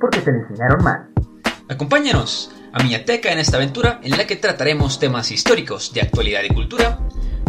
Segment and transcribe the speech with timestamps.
[0.00, 1.08] Porque te la enseñaron mal.
[1.68, 6.54] Acompáñanos a Miñateca en esta aventura en la que trataremos temas históricos de actualidad y
[6.54, 7.00] cultura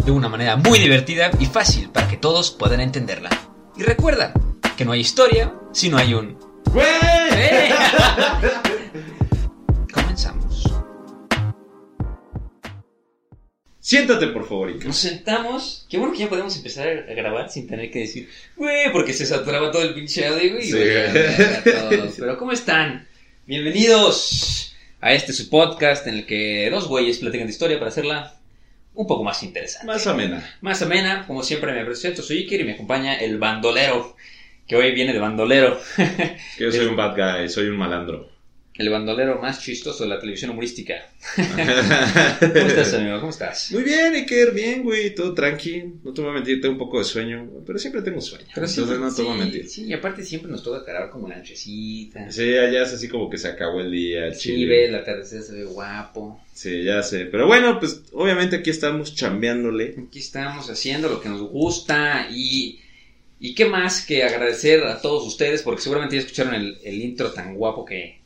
[0.04, 3.30] de una manera muy divertida y fácil para que todos puedan entenderla.
[3.76, 4.32] Y recuerda
[4.76, 6.38] que no hay historia si no hay un...
[6.74, 7.74] ¡Eh!
[9.92, 10.49] Comenzamos.
[13.90, 14.72] Siéntate, por favor.
[14.86, 15.84] Nos sentamos.
[15.90, 19.26] Qué bueno que ya podemos empezar a grabar sin tener que decir, güey, porque se
[19.26, 20.62] saturaba todo el pinche audio, güey.
[20.62, 20.78] Sí.
[22.20, 23.08] Pero ¿cómo están?
[23.46, 28.36] Bienvenidos a este su podcast en el que dos güeyes platican de historia para hacerla
[28.94, 29.88] un poco más interesante.
[29.88, 30.48] Más amena.
[30.60, 34.14] Más amena, como siempre me presento, soy Iker y me acompaña el bandolero,
[34.68, 35.80] que hoy viene de bandolero.
[35.96, 38.29] Que yo soy un bad guy, soy un malandro.
[38.80, 40.94] El bandolero más chistoso de la televisión humorística.
[41.36, 43.18] ¿Cómo estás, amigo?
[43.20, 43.70] ¿Cómo estás?
[43.72, 45.84] Muy bien, Iker, bien, güey, todo tranqui.
[46.02, 48.46] No te voy a mentir, tengo un poco de sueño, pero siempre tengo sueño.
[48.48, 49.68] Entonces no te voy a mentir.
[49.68, 52.30] Sí, y aparte siempre nos toca cargar como la nochecita.
[52.30, 54.66] Sí, allá es así como que se acabó el día, el Sí, chile.
[54.66, 56.40] ve, el atardecer se ve guapo.
[56.54, 57.26] Sí, ya sé.
[57.26, 59.94] Pero bueno, pues obviamente aquí estamos chambeándole.
[60.08, 62.80] Aquí estamos haciendo lo que nos gusta y...
[63.42, 65.62] ¿Y qué más que agradecer a todos ustedes?
[65.62, 68.19] Porque seguramente ya escucharon el, el intro tan guapo que,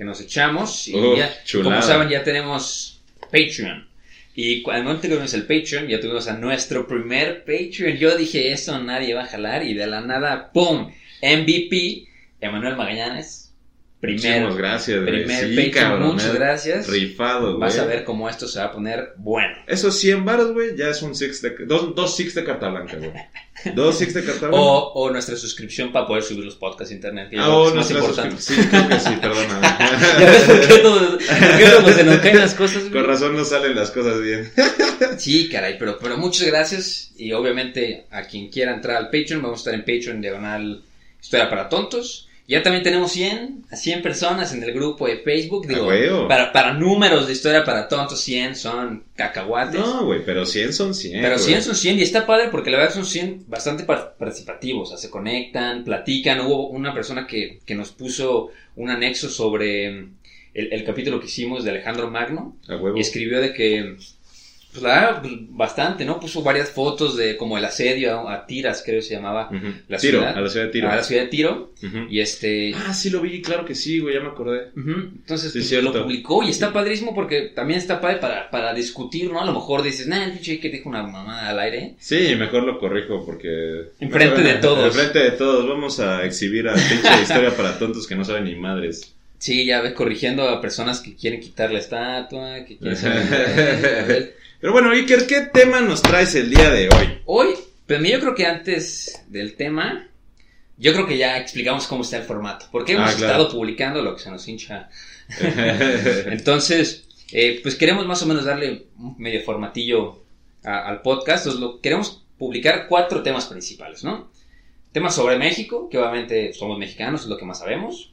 [0.00, 0.88] que nos echamos.
[0.88, 1.76] Y Uf, ya, chulada.
[1.76, 3.86] como saben, ya tenemos Patreon.
[4.34, 7.98] Y al momento que tuvimos el Patreon, ya tuvimos a nuestro primer Patreon.
[7.98, 9.62] Yo dije, eso nadie va a jalar.
[9.62, 10.90] Y de la nada, ¡pum!
[11.20, 12.06] MVP,
[12.40, 13.49] Emanuel Magallanes.
[14.00, 15.12] Primer, Muchísimas gracias, güey.
[15.24, 15.70] primer Sí, Patreon.
[15.90, 16.88] cabrón, Muchas gracias.
[16.88, 17.60] Rifado, güey.
[17.60, 19.54] Vas a ver cómo esto se va a poner bueno.
[19.66, 21.50] Esos 100 baros, güey, ya es un six de...
[21.66, 23.12] Dos, dos six de carta blanca, güey.
[23.74, 24.56] Dos six de carta blanca.
[24.56, 27.28] O, o nuestra suscripción para poder subir los podcasts a internet.
[27.28, 28.38] que Ah, o es nuestra suscripción.
[28.58, 29.66] Sí, creo que sí, perdóname.
[30.18, 32.78] ¿Ya ves por qué todo- por qué se nos caen las cosas?
[32.88, 32.92] güey?
[32.92, 34.50] Con razón no salen las cosas bien.
[35.18, 37.12] Sí, caray, pero, pero muchas gracias.
[37.18, 40.82] Y obviamente a quien quiera entrar al Patreon, vamos a estar en Patreon diagonal
[41.20, 42.28] Historia para Tontos.
[42.50, 45.68] Ya también tenemos 100, a 100 personas en el grupo de Facebook.
[45.68, 45.86] Digo,
[46.28, 49.78] para, para números de Historia para Tontos, 100 son cacahuates.
[49.80, 51.22] No, güey, pero 100 son 100.
[51.22, 51.44] Pero güey.
[51.46, 54.90] 100 son 100 y está padre porque la verdad son 100 bastante par- participativos, o
[54.90, 56.40] sea, se conectan, platican.
[56.40, 60.12] Hubo una persona que, que nos puso un anexo sobre el,
[60.54, 62.96] el capítulo que hicimos de Alejandro Magno A huevo.
[62.96, 63.94] y escribió de que,
[64.72, 64.84] pues
[65.20, 66.20] pues, bastante, ¿no?
[66.20, 69.66] Puso varias fotos de como el asedio a, a Tiras, creo que se llamaba, Ujú.
[69.88, 70.36] la Tiro, ciudad.
[70.36, 70.90] a la ciudad de Tiro.
[70.90, 71.72] a la ciudad de Tiro.
[71.82, 71.98] Ujú.
[72.08, 72.72] Y este...
[72.74, 74.68] Ah, sí lo vi, claro que sí, güey, ya me acordé.
[74.76, 78.72] Ujú, Entonces Sí, pues, lo publicó y está padrísimo porque también está padre para, para
[78.74, 79.40] discutir, ¿no?
[79.40, 81.96] A lo mejor dices, nah, el pinche que dijo una mamada al aire.
[81.98, 83.86] Sí, mejor lo corrijo porque...
[84.00, 84.86] Enfrente de todos.
[84.94, 85.68] Enfrente de todos.
[85.68, 89.14] Vamos a exhibir a pinche historia para tontos que no saben ni madres.
[89.40, 92.96] Sí, ya ves, corrigiendo a personas que quieren quitar la estatua, que quieren...
[94.60, 97.18] Pero bueno, Iker, ¿qué tema nos traes el día de hoy?
[97.24, 97.48] Hoy,
[97.86, 100.06] pero yo creo que antes del tema,
[100.76, 103.32] yo creo que ya explicamos cómo está el formato, porque hemos Ah, claro.
[103.44, 104.90] estado publicando lo que se nos hincha.
[106.26, 110.22] Entonces, eh, pues queremos más o menos darle un medio formatillo
[110.64, 111.46] a- al podcast.
[111.46, 114.30] Entonces, lo, queremos publicar cuatro temas principales, ¿no?
[114.92, 118.12] Temas sobre México, que obviamente somos mexicanos, es lo que más sabemos.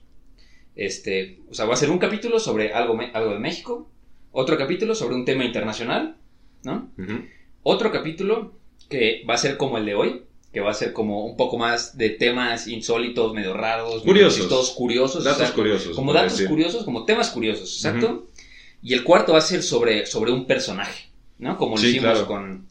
[0.77, 3.89] Este, o sea, va a ser un capítulo sobre algo, algo de México,
[4.31, 6.15] otro capítulo sobre un tema internacional,
[6.63, 6.89] ¿no?
[7.63, 8.53] Otro capítulo
[8.87, 10.21] que va a ser como el de hoy,
[10.53, 14.39] que va a ser como un poco más de temas insólitos, medio raros, Curiosos.
[14.39, 15.23] chistosos, curiosos.
[15.23, 15.95] Datos curiosos.
[15.95, 16.47] Como datos decir.
[16.47, 18.27] curiosos, como temas curiosos, exacto.
[18.83, 21.09] Y el cuarto va a ser sobre, sobre un personaje,
[21.39, 21.57] ¿no?
[21.57, 22.27] Como lo Sí, hicimos claro.
[22.27, 22.67] con,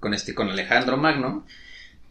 [0.00, 1.44] con, este, con Alejandro Magno.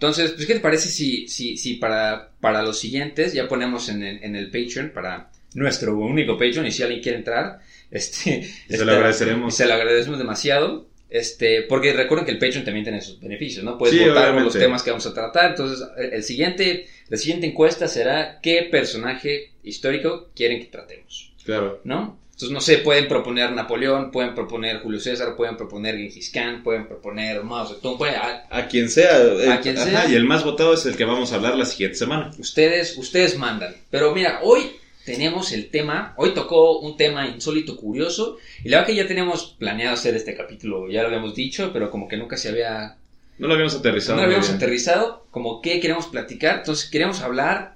[0.03, 4.03] Entonces, pues, ¿qué te parece si, si, si para, para los siguientes ya ponemos en
[4.03, 8.44] el, en el Patreon, para nuestro único Patreon, y si alguien quiere entrar, este...
[8.44, 9.53] Se lo este, agradeceemos.
[9.53, 10.88] y Se lo agradecemos demasiado.
[11.09, 13.77] Este, porque recuerden que el Patreon también tiene sus beneficios, ¿no?
[13.77, 15.51] Puedes Sí, votar por los temas que vamos a tratar.
[15.51, 21.79] Entonces, el el siguiente, la siguiente encuesta será qué personaje histórico quieren que tratemos, Claro.
[21.85, 22.19] ¿no?
[22.33, 26.88] Entonces, no sé, pueden proponer Napoleón, pueden proponer Julio César, pueden proponer Genghis Khan, pueden
[26.88, 29.21] proponer Mao Zedong, pueden- a- A quien sea.
[29.21, 30.09] eh, A quien ajá, sea.
[30.09, 32.31] Y el más votado es el que vamos a hablar la siguiente semana.
[32.39, 33.75] ustedes, ustedes mandan.
[33.91, 34.71] Pero mira, hoy
[35.06, 39.56] tenemos el tema, hoy tocó un tema insólito, curioso, y la verdad que ya teníamos
[39.59, 42.95] planeado hacer este capítulo, ya lo habíamos dicho, pero como que nunca se había
[43.38, 44.15] No lo habíamos aterrizado.
[44.15, 44.57] No lo habíamos bien.
[44.57, 47.75] aterrizado, como qué queremos platicar, entonces queremos hablar,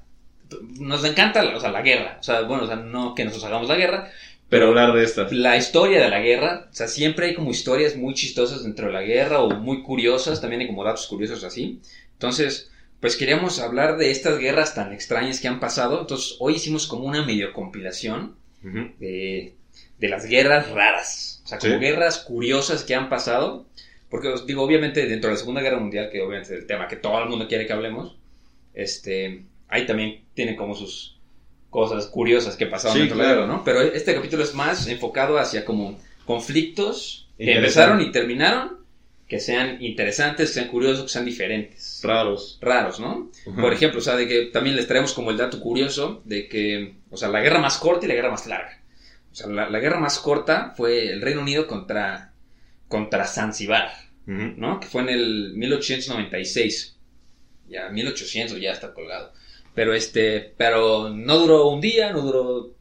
[0.79, 3.45] nos encanta la, o sea, la guerra, o sea, bueno, o sea, no que nosotros
[3.45, 4.11] hagamos la guerra,
[4.49, 5.27] Pero hablar de esta.
[5.31, 8.93] la historia de la guerra, o sea, siempre hay como historias muy chistosas dentro de
[8.93, 11.79] la guerra o muy curiosas, también hay como datos curiosos así,
[12.13, 12.71] entonces,
[13.01, 17.05] pues queríamos hablar de estas guerras tan extrañas que han pasado, entonces hoy hicimos como
[17.05, 18.91] una medio compilación Ujú.
[18.99, 19.53] de,
[19.99, 21.41] de las guerras raras.
[21.43, 21.79] O sea, como Sí.
[21.79, 23.65] guerras curiosas que han pasado.
[24.09, 26.87] Porque os digo, obviamente, dentro de la Segunda Guerra Mundial, que obviamente es el tema
[26.87, 28.17] que todo el mundo quiere que hablemos,
[28.73, 31.16] este, ahí también tiene como sus
[31.77, 33.41] cosas curiosas que pasaron Sí, dentro de la claro.
[33.45, 33.63] guerra, ¿no?
[33.63, 38.77] Pero este capítulo es más enfocado hacia como conflictos que empezaron y terminaron,
[39.27, 42.57] que sean interesantes, que sean curiosos, que sean diferentes Raros.
[42.61, 43.29] raros, ¿no?
[43.61, 46.95] Por ejemplo, o sea, de que también les traemos como el dato curioso de que,
[47.11, 48.81] o sea, la guerra más corta y la guerra más larga.
[49.31, 52.31] O sea, la, la guerra más corta fue el Reino Unido contra,
[52.87, 53.91] contra Zanzibar.
[54.25, 54.79] ¿no?
[54.79, 56.95] Que fue en el 1896.
[57.69, 59.31] Ya, 1800 ya está colgado.
[59.77, 62.73] Pero este, pero no duró un día, no duró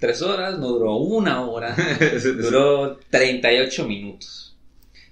[0.00, 1.76] tres horas, no duró una hora.
[2.42, 4.56] Duró 38 minutos.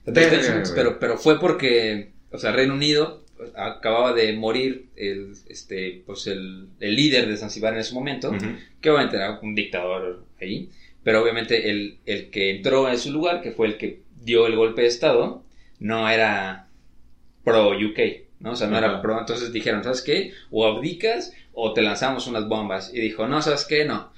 [0.02, 3.24] 38 Verga, minutos, pero, pero fue porque, o sea, Reino Unido
[3.54, 8.56] acababa de morir el, este, pues el, el líder de Zanzibar en ese momento, Ujú.
[8.80, 10.70] que obviamente era un dictador ahí,
[11.04, 14.56] pero obviamente el, el que entró en su lugar, que fue el que dio el
[14.56, 15.44] golpe de Estado,
[15.78, 16.66] no era
[17.44, 18.00] pro UK,
[18.42, 18.52] ¿no?
[18.52, 20.32] O sea, no era pro, entonces dijeron, ¿sabes qué?
[20.50, 22.90] O abdicas o te lanzamos unas bombas.
[22.92, 23.84] Y dijo, no, ¿sabes qué?
[23.84, 24.12] No.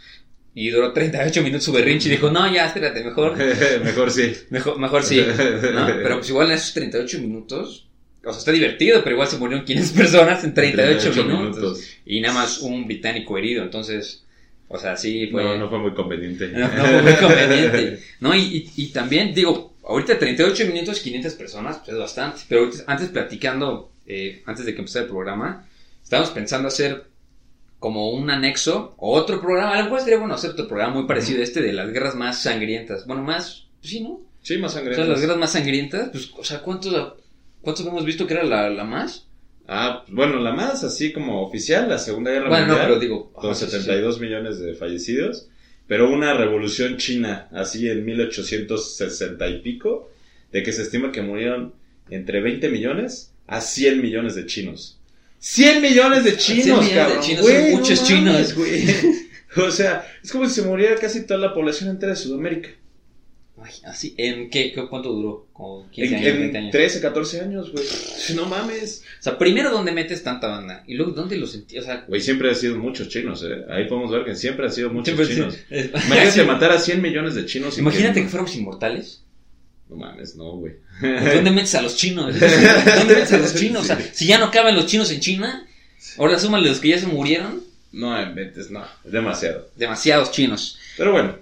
[0.54, 3.36] Y duró 38 minutos su berrinche y dijo, no, ya, espérate, mejor,
[3.84, 4.32] Mejor sí.
[4.50, 5.20] mejor, mejor sí,
[5.72, 5.86] ¿no?
[6.02, 7.88] Pero pues igual en esos 38 minutos,
[8.24, 11.82] o sea, está divertido, pero igual se murieron 500 personas en 38, minutos.
[12.06, 14.24] Y nada más un británico herido, entonces,
[14.68, 15.42] o sea, sí fue...
[15.42, 16.48] No, no fue muy conveniente.
[16.48, 17.98] No, no fue muy conveniente.
[18.20, 22.42] No, y, y- y también, digo, ahorita 38 minutos, 500 personas, pues es bastante.
[22.48, 25.66] Pero antes platicando, eh, antes de que empezara el programa,
[26.02, 27.04] estábamos pensando hacer
[27.78, 29.72] como un anexo o otro programa.
[29.74, 32.14] A lo mejor sería bueno hacer otro programa muy parecido a este de las guerras
[32.14, 33.06] más sangrientas.
[33.06, 34.20] Bueno, más, pues sí, ¿no?
[34.42, 34.94] Sí, más O sangre.
[34.94, 37.14] sea, las guerras más sangrientas, pues, o sea, ¿cuántos,
[37.60, 39.26] cuántos hemos visto que era la, la más?
[39.66, 42.88] Ah, bueno, la más así como oficial, la Segunda Guerra Bueno, no, Mundial.
[42.88, 43.32] pero digo...
[43.32, 43.78] con ajá, sí, sí, sí.
[43.78, 45.48] 72 millones de fallecidos.
[45.86, 50.10] Pero una revolución china, así en 1860 y pico,
[50.52, 51.74] de que se estima que murieron
[52.08, 54.98] entre 20 millones a 100 millones de chinos.
[55.38, 57.20] 100 millones de chinos, 100 millones de cabrón.
[57.22, 58.54] chinos, Güey, son no muchos mames, chinos.
[58.54, 58.84] güey.
[59.56, 62.70] O sea, es como si se muriera casi toda la población entera de Sudamérica.
[63.62, 65.46] Ay, así, ¿en qué, ¿Cuánto duró?
[65.52, 66.70] Como 15 En, años, en 20 años.
[66.72, 67.84] 13, 14 años, güey.
[68.34, 69.04] No mames.
[69.20, 70.82] O sea, primero, ¿dónde metes tanta banda?
[70.88, 71.78] Y luego, ¿dónde los sentí?
[71.78, 73.64] O sea, Güey, siempre ha sido muchos chinos, eh.
[73.70, 75.56] Ahí podemos ver que siempre ha sido muchos siempre- chinos.
[75.70, 76.42] eh, Imagínate sí.
[76.42, 77.78] matar a 100 millones de chinos.
[77.78, 79.22] Imagínate que fuéramos inmortales.
[79.88, 80.72] No mames, no, güey.
[81.00, 82.38] ¿Dónde metes a los chinos?
[82.38, 83.82] ¿Dónde metes a los chinos?
[83.82, 85.66] O sea, si ya no caben los chinos en China,
[86.18, 87.62] ahora súmale los que ya se murieron.
[87.92, 88.84] No inventes, no.
[89.04, 89.68] Es demasiado.
[89.76, 90.78] Demasiados chinos.
[90.96, 91.36] Pero bueno.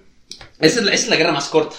[0.59, 1.75] Esa es, la, esa es la guerra más corta.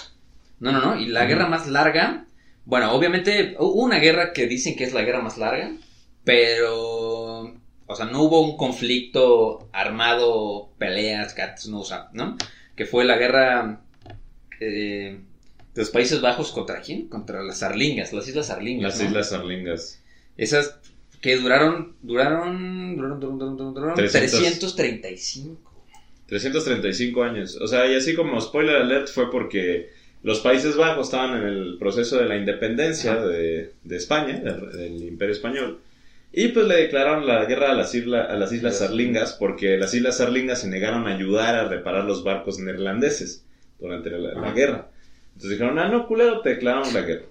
[0.59, 0.99] No, no, no.
[0.99, 2.25] Y la guerra más larga.
[2.65, 5.71] Bueno, obviamente hubo una guerra que dicen que es la guerra más larga.
[6.23, 7.53] Pero.
[7.87, 12.35] O sea, no hubo un conflicto armado, peleas, gatos, no, o sea, ¿no?
[12.75, 13.81] Que fue la guerra
[14.59, 15.19] eh,
[15.75, 17.07] los Países Bajos contra quién?
[17.07, 18.93] Contra las Arlingas, las Islas Arlingas.
[18.93, 19.07] Las ¿no?
[19.09, 19.99] Islas Arlingas.
[20.37, 20.77] Esas
[21.21, 24.31] que duraron, duraron, duraron, duraron, duraron, duraron 300.
[24.39, 25.59] 335.
[26.27, 27.57] 335 años.
[27.61, 29.89] O sea, y así como spoiler alert fue porque
[30.23, 35.03] los Países Bajos estaban en el proceso de la independencia de, de España, del, del
[35.03, 35.79] Imperio Español.
[36.33, 39.93] Y pues le declararon la guerra a las, isla- a las Islas Arlingas porque las
[39.93, 43.43] Islas Arlingas se negaron a ayudar a reparar los barcos neerlandeses
[43.79, 44.89] durante la, la guerra.
[45.35, 47.25] Entonces dijeron, ah, no, culero, te declaramos la guerra.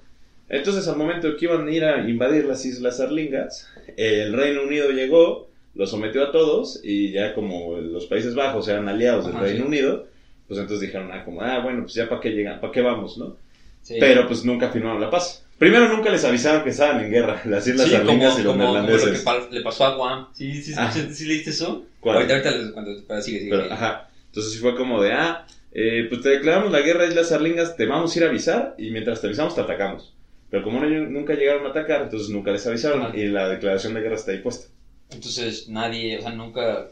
[0.48, 4.90] Entonces, al momento que iban a ir a invadir las Islas Arlingas, el Reino Unido
[4.90, 9.44] llegó, los sometió a todos y ya como los Países Bajos eran aliados del Ajá,
[9.44, 9.68] Reino sí.
[9.68, 10.06] Unido,
[10.46, 13.16] pues entonces dijeron, ah, como, ah, bueno, pues ya para qué llegan, para qué vamos,
[13.16, 13.36] ¿no?
[13.82, 13.96] Sí.
[13.98, 15.42] Pero pues nunca firmaron la paz.
[15.58, 18.52] Primero nunca les avisaron que estaban en guerra, las Islas Sí, Arlingas como, y los
[18.52, 19.50] como- como lo que neerlandeses.
[19.52, 20.26] le pasó a Guam.
[20.34, 20.88] Sí, sí, Ah.
[20.88, 21.84] escuchaste, ¿sí leíste eso?
[22.00, 22.16] ¿Cuál?
[22.16, 22.50] Ahorita, ahorita
[22.82, 23.50] les pero sigue, sigue.
[23.50, 24.08] Pero, ajá.
[24.26, 27.84] Entonces sí fue como de, ah, eh, pues te declaramos la guerra Islas Arlingas, te
[27.86, 30.14] vamos a ir a avisar y mientras te avisamos te atacamos.
[30.50, 33.16] Pero como no- nunca llegaron a atacar, entonces nunca les avisaron Ajá.
[33.16, 34.68] y la declaración de guerra está ahí puesta.
[35.10, 36.86] Entonces nadie, o sea, nunca,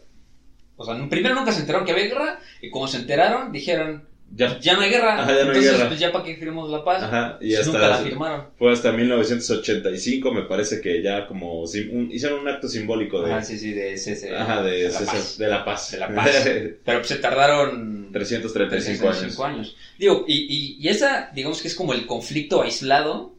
[0.77, 4.59] o sea, primero nunca se enteraron que había guerra y como se enteraron dijeron, Ya,
[4.59, 5.21] ya no hay guerra.
[5.23, 5.89] Ajá, ya no hay Entonces, guerra.
[5.89, 7.03] pues ya para qué firmamos la paz.
[7.03, 8.47] Ajá, y Si hasta nunca la firmaron.
[8.59, 13.43] fue hasta 1985, me parece que ya como un- hicieron un acto simbólico de, Ajá,
[13.43, 15.37] sí, sí, de, ese- ajá, de, de la paz.
[15.39, 15.91] de la paz.
[15.93, 16.43] De la paz.
[16.85, 19.37] Pero pues se tardaron 335 años.
[19.37, 19.77] 335 años.
[19.99, 23.35] Digo, y, y, y esa, digamos que es como el conflicto aislado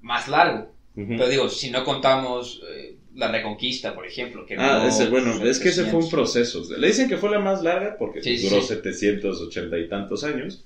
[0.00, 0.72] más largo.
[0.94, 4.44] Pero digo, si no contamos eh, la reconquista, por ejemplo.
[4.44, 6.10] Que Ah, duró, ese, bueno, es que ese fue un 300.
[6.10, 6.76] proceso.
[6.78, 8.68] Le dicen que fue la más larga porque sí, duró sí.
[8.68, 10.64] 780 y tantos años.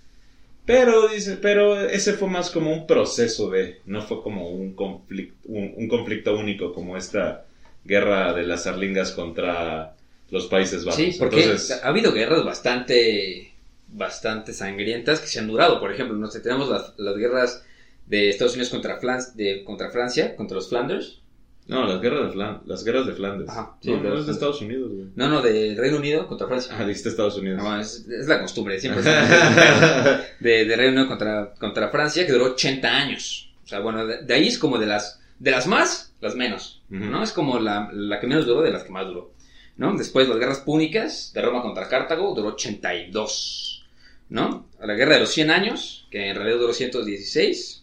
[0.64, 5.36] Pero dice, pero ese fue más como un proceso de, no fue como un conflicto,
[5.44, 7.44] un, un conflicto único como esta
[7.84, 9.94] guerra de las arlingas contra
[10.30, 11.00] los Países Bajos.
[11.00, 13.52] Sí, porque Entonces, ha habido guerras bastante,
[13.88, 15.80] bastante sangrientas que se han durado.
[15.80, 17.62] Por ejemplo, no sé, tenemos las, las guerras
[18.06, 21.20] de Estados Unidos contra, Flan- de, contra Francia, contra los Flanders.
[21.66, 23.48] no, las guerras de Flan- las guerras de Flandes.
[23.48, 25.06] Ajá, sí, no, no es de Estados Unidos, güey.
[25.16, 26.72] No, no, del Reino Unido contra Francia.
[26.78, 27.62] Ah, dijiste Estados Unidos.
[27.62, 29.02] No, es, es la costumbre, siempre.
[30.40, 33.50] de, de Reino Unido contra, contra Francia, que duró 80 años.
[33.64, 36.82] O sea, bueno, de, de ahí es como de las, de las más, las menos.
[36.88, 37.22] ¿no?
[37.22, 39.32] Es como la, la que menos duró de las que más duró.
[39.76, 39.96] ¿No?
[39.96, 43.86] Después las guerras púnicas de Roma contra Cartago duró 82.
[44.28, 44.66] ¿no?
[44.82, 47.82] La guerra de los 100 años, que en realidad duró 116.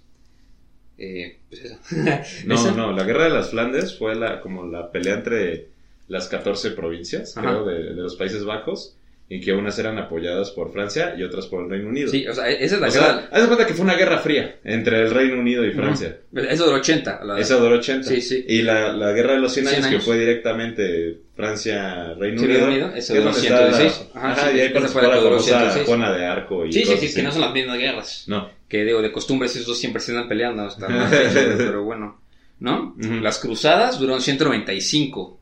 [0.97, 1.77] Eh, pues eso.
[2.45, 5.67] No, Esa- no, la guerra de las Flandes fue la, como la pelea entre
[6.07, 8.95] las 14 provincias, creo, de, de los Países Bajos,
[9.35, 12.09] y que unas eran apoyadas por Francia y otras por el Reino Unido.
[12.09, 13.05] Sí, o sea, esa es la o guerra.
[13.05, 16.17] sea, haz de cuenta que fue una guerra fría entre el Reino Unido y Francia.
[16.35, 17.23] Eso duró 80.
[17.23, 18.07] la- Esa duró 80.
[18.09, 18.45] Sí, sí.
[18.47, 22.59] Y la, la guerra de los 100 100 años, que fue directamente Francia-Reino Sí, Unido.
[22.67, 24.09] Reino Unido, esa que es duró donde está la- 116.
[24.13, 25.85] Ajá, Ajá, sí, y ahí participó la 116.
[25.87, 26.65] Juana de Arco.
[26.65, 27.15] Y Sí, sí, cosas sí, así.
[27.15, 28.23] que no son las mismas guerras.
[28.27, 28.49] No.
[28.69, 32.19] Que digo, de costumbre esos dos siempre se andan peleando hasta más fecha, pero bueno,
[32.59, 32.95] ¿no?
[33.21, 35.39] Las cruzadas duraron 195.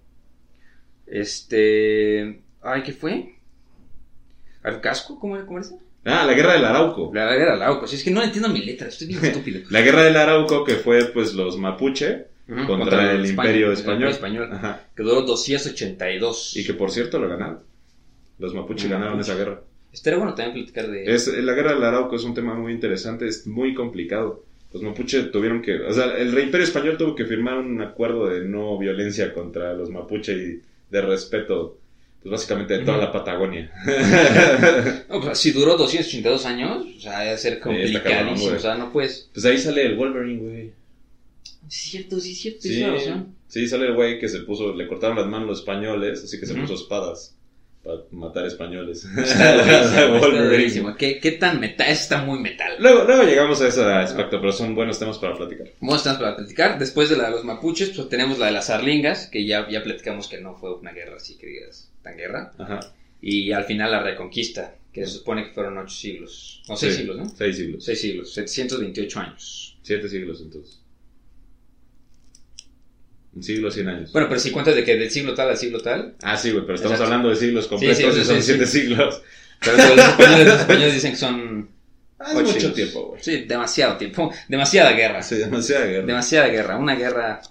[1.07, 3.35] Este, ay, ¿qué fue?
[4.63, 5.19] ¿Al casco?
[5.19, 5.45] ¿Cómo era?
[5.45, 5.67] ¿Cómo era?
[6.05, 7.11] Ah, la guerra del Arauco.
[7.13, 7.87] La guerra del Arauco.
[7.87, 9.61] Sí, es que no entiendo mi letra, estoy bien estúpido.
[9.69, 12.25] La guerra del Arauco, que fue pues los mapuche
[12.67, 14.09] contra, el imperio el español.
[14.09, 14.87] español, Ajá.
[14.95, 16.57] que duró 282.
[16.57, 17.59] Y que por cierto lo ganaron.
[18.39, 19.61] Los mapuche ganaron esa guerra.
[19.93, 21.13] Estaría bueno también platicar de...
[21.13, 24.43] Es, la guerra del Arauco es un tema muy interesante, es muy complicado.
[24.73, 28.45] Los mapuche tuvieron que, o sea, el imperio español tuvo que firmar un acuerdo de
[28.45, 31.77] no violencia contra los mapuche y de respeto,
[32.21, 33.71] pues básicamente de toda la Patagonia.
[35.09, 38.55] No, pues si duró 282 años, o sea, debe ser cabrón, complicadísimo.
[38.55, 39.29] o sea, no puedes...
[39.33, 40.71] Pues ahí sale el Wolverine, güey.
[41.67, 43.35] Sí, es cierto, sí, es cierto, Sí, razón.
[43.47, 46.39] sí, sale el güey que se puso, le cortaron las manos a los españoles, así
[46.39, 47.35] que se puso espadas
[47.83, 49.05] para matar españoles.
[49.17, 50.95] Está durísimo.
[50.95, 51.87] ¿Qué, qué tan metal?
[51.89, 52.75] Está muy metal.
[52.79, 55.67] Luego, luego llegamos a ese aspecto, pero son buenos temas para platicar.
[55.79, 56.79] Buenos temas para platicar.
[56.79, 59.83] Después de la de los mapuches, pues tenemos la de las arlingas, que ya, ya
[59.83, 62.53] platicamos que no fue una guerra así que digas tan guerra.
[62.57, 62.79] Ajá.
[63.21, 66.63] Y al final la reconquista, que se supone que fueron ocho siglos.
[66.67, 67.29] No, seis Sí, siglos, ¿no?
[67.29, 67.85] Seis siglos.
[67.85, 69.77] Seis siglos, 728 años.
[69.83, 70.80] Siete siglos entonces.
[73.33, 74.11] Un siglo, cien años.
[74.11, 76.63] Bueno, pero si cuentas de que del siglo tal al siglo tal, Ah, sí, güey,
[76.65, 77.13] pero estamos Exacto.
[77.13, 79.21] hablando de siglos completos Sí, sí, y son siete siglos.
[79.59, 81.69] pero los españoles, los españoles dicen que son
[82.19, 83.23] Ah, es mucho tiempo, güey.
[83.23, 84.31] Sí, demasiado tiempo.
[84.47, 85.23] Demasiada guerra.
[85.23, 86.05] Sí, demasiada guerra.
[86.05, 87.41] Demasiada guerra, una guerra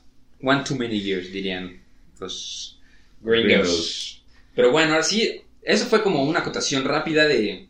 [0.43, 1.81] one too many years dirían
[2.21, 2.79] los
[3.21, 3.49] gringos.
[3.49, 4.23] Gringos.
[4.55, 7.67] Pero bueno, ahora sí, eso fue como una acotación rápida de,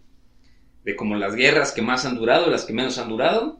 [0.84, 3.59] de como las guerras que más han durado, las que menos han durado.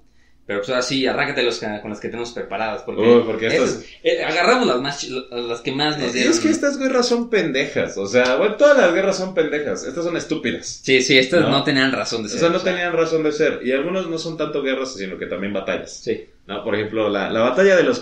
[0.50, 1.06] Pero pues ahora sí,
[1.44, 2.82] los que- con las que tenemos preparadas.
[2.82, 6.32] Porque, Uy, porque esas- estas- eh, agarramos las, más, las que más nos dieron.
[6.32, 7.96] es que estas guerras son pendejas.
[7.96, 9.84] O sea, bueno, todas las guerras son pendejas.
[9.86, 10.80] Estas son estúpidas.
[10.82, 11.50] Sí, sí, estas ¿No?
[11.50, 12.40] no, tenían razón de O ser.
[12.40, 13.60] sea, no o sea, tenían razón de ser.
[13.62, 15.92] Y algunos no son tanto guerras, sino que también batallas.
[16.02, 16.24] Sí.
[16.48, 16.64] ¿no?
[16.64, 18.00] Por ejemplo, la, la batalla de los.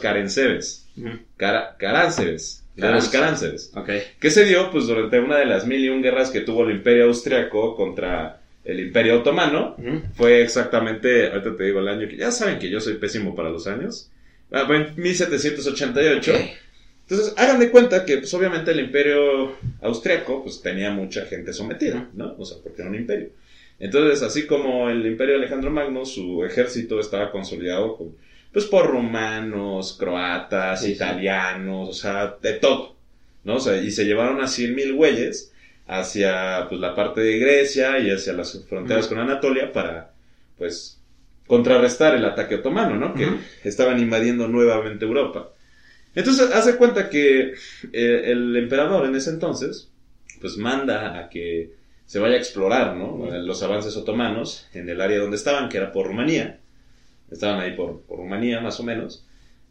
[1.37, 2.65] Cara, Caránceres.
[2.77, 3.09] De los.
[3.11, 3.73] Caránceres.
[3.75, 3.91] Ok.
[4.19, 6.71] que se dio pues durante una de las mil y un guerras que tuvo el
[6.71, 8.38] imperio austriaco contra
[8.69, 9.77] el imperio otomano.
[10.15, 13.51] Fue exactamente, ahorita te digo el año, que ya saben que yo soy pésimo para
[13.51, 14.11] los años.
[14.53, 16.33] Ah, fue en 1788.
[16.35, 16.41] Ok.
[17.09, 22.11] Entonces, hagan de cuenta que pues obviamente el imperio austriaco pues tenía mucha gente sometida,
[22.13, 22.35] ¿no?
[22.39, 23.31] O sea, porque era un imperio.
[23.81, 28.15] Entonces, así como el imperio de Alejandro Magno, su ejército estaba consolidado con,
[28.53, 30.93] pues por romanos, croatas, Sí, sí.
[30.93, 32.97] italianos, o sea, de todo,
[33.45, 33.57] ¿no?
[33.57, 35.53] O sea, y se llevaron a 100 mil güeyes
[35.89, 40.13] hacia pues, la parte de Grecia y hacia las fronteras con Anatolia para,
[40.57, 41.01] pues,
[41.47, 43.15] contrarrestar el ataque otomano, ¿no?
[43.15, 43.27] Que
[43.65, 45.49] estaban invadiendo nuevamente Europa.
[46.15, 47.55] Entonces, hace cuenta que
[47.93, 49.91] eh, el emperador en ese entonces,
[50.41, 51.73] pues manda a que
[52.05, 53.31] se vaya a explorar, ¿no?
[53.41, 56.61] Los avances otomanos en el área donde estaban, que era por Rumanía.
[57.31, 59.27] Estaban ahí por, por Rumanía, más o menos.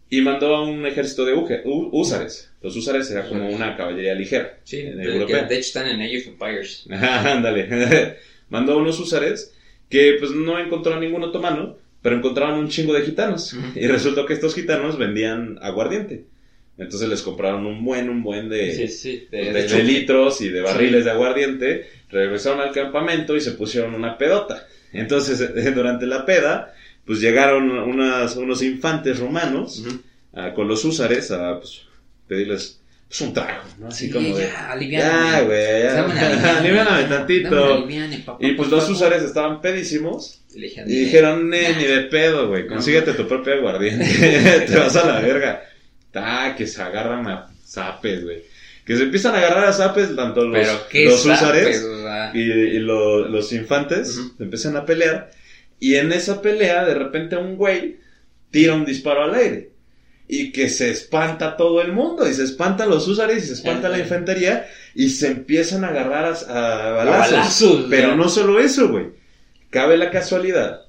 [0.10, 2.52] Y mandó a un ejército de húsares.
[2.62, 4.58] Los húsares era como una caballería ligera.
[4.64, 6.86] Sí, en que de hecho están en Age of Empires.
[6.90, 8.16] Ándale.
[8.50, 9.54] Mandó a unos húsares
[9.90, 13.56] que pues no encontraron ningún otomano, pero encontraron un chingo de gitanos.
[13.76, 16.24] Y resultó que estos gitanos vendían aguardiente.
[16.78, 19.28] Entonces les compraron un buen, un buen de, Sí, sí.
[19.32, 23.54] de, De, de de litros y de barriles de aguardiente, regresaron al campamento y se
[23.54, 24.68] pusieron una pedota.
[24.94, 26.74] Entonces, durante la peda,
[27.08, 29.84] pues llegaron unas, unos infantes romanos
[30.36, 31.82] ah, con los húsares a pues,
[32.28, 33.88] pedirles pues, un trago, ¿no?
[33.88, 34.44] Así Sí, como de...
[34.44, 35.32] ya, aliviáname.
[35.32, 36.04] Ya, güey, ya.
[36.04, 36.50] Aliviane.
[36.50, 37.74] Aliviáname tantito.
[37.74, 41.76] aliviane, papá, Y pues por los húsares estaban pedísimos Y le dijeron, y dijeron, ne,
[41.78, 44.06] ni de pedo, güey, consíguete tu propio aguardiente,
[44.68, 45.64] te vas a la verga.
[46.12, 48.44] Ta, que se agarran a zapes, güey.
[48.86, 52.32] Que se empiezan a agarrar a zapes tanto los, los zapes, húsares o sea.
[52.34, 55.32] y, y lo- los infantes se empiezan a pelear.
[55.80, 57.98] Y en esa pelea, de repente, un güey
[58.52, 59.72] tira un disparo al aire.
[60.28, 62.28] Y que se espanta todo el mundo.
[62.30, 64.68] Y se espantan los húsares y se espanta la infantería.
[64.96, 67.32] Y se empiezan a agarrar a, a balazos.
[67.32, 69.08] balazos, Pero no solo eso, güey.
[69.70, 70.82] Cabe la casualidad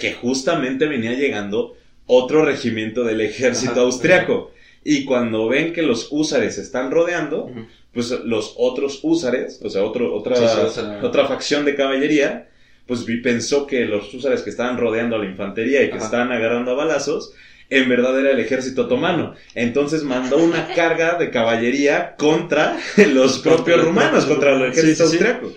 [0.00, 4.52] que justamente venía llegando otro regimiento del ejército Ajá, austriaco.
[4.84, 7.50] Y cuando ven que los húsares se están rodeando,
[7.92, 10.44] pues los otros húsares, o sea, otro, otra, Sí,
[10.74, 12.48] sí, otra facción de caballería,
[12.88, 16.06] pues vi- pensó que los húsares que estaban rodeando a la infantería y que Ajá.
[16.06, 17.32] estaban agarrando a balazos,
[17.70, 19.34] en verdad era el ejército otomano.
[19.54, 22.78] Entonces mandó una carga de caballería contra
[23.12, 25.24] los propios rumanos, contra el ejército Sí, sí, sí.
[25.24, 25.52] austriaco.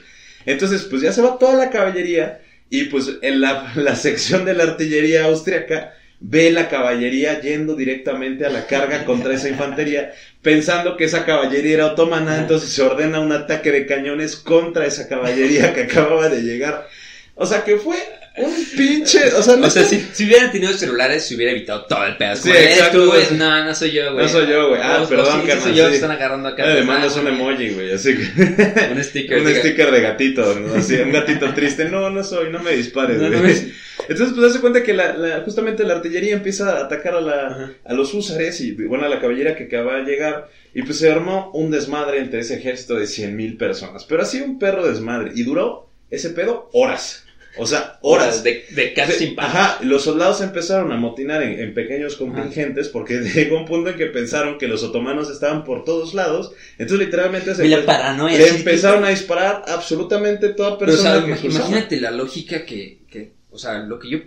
[0.45, 4.53] Entonces, pues ya se va toda la caballería y pues en la, la sección de
[4.53, 10.11] la artillería austriaca ve la caballería yendo directamente a la carga contra esa infantería,
[10.43, 15.07] pensando que esa caballería era otomana, entonces se ordena un ataque de cañones contra esa
[15.07, 16.87] caballería que acababa de llegar.
[17.35, 17.97] O sea, que fue
[18.37, 21.85] un pinche, o sea, no O sea, si, si hubieran tenido celulares, se hubiera evitado
[21.85, 22.43] todo el pedazo.
[22.43, 23.23] Sí, Como, "Eres exacto, güey".
[23.37, 24.25] No, no soy yo, güey.
[24.25, 24.81] No soy yo, güey.
[24.83, 25.89] Ah, perdón, sí, carnal, soy yo sí.
[25.89, 26.65] que están agarrando acá.
[26.67, 28.91] Le mandas un emoji, güey, así que...
[28.93, 29.39] Un sticker.
[29.39, 30.73] un diga, sticker de gatito, ¿no?
[30.75, 31.85] así, un gatito triste.
[31.85, 33.39] No, no soy, no me dispares, No, güey.
[33.39, 33.71] no me-
[34.07, 37.71] Entonces, pues, hace cuenta que la, la- justamente la artillería empieza a atacar a, la,
[37.83, 40.49] a los húsares y, bueno, a la caballería que acaba de llegar.
[40.73, 44.05] Y pues se armó un desmadre entre ese ejército de 100 mil personas.
[44.05, 45.31] Pero así un perro desmadre.
[45.35, 47.25] Y duró ese pedo horas.
[47.57, 48.43] O sea, horas.
[48.43, 49.35] De, de casi.
[49.37, 53.97] Ajá, los soldados empezaron a motinar en, en pequeños contingentes porque llegó un punto en
[53.97, 56.53] que pensaron que los otomanos estaban por todos lados.
[56.77, 58.37] Entonces, literalmente se la paranoia.
[58.37, 61.65] le empezaron a disparar absolutamente toda Pero, o persona sea, que ima- cruzaba.
[61.67, 64.19] imagínate la lógica que, que, o sea, lo que yo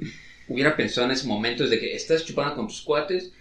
[0.48, 3.32] hubiera pensado en ese momento es de que estás chupando con tus cuates,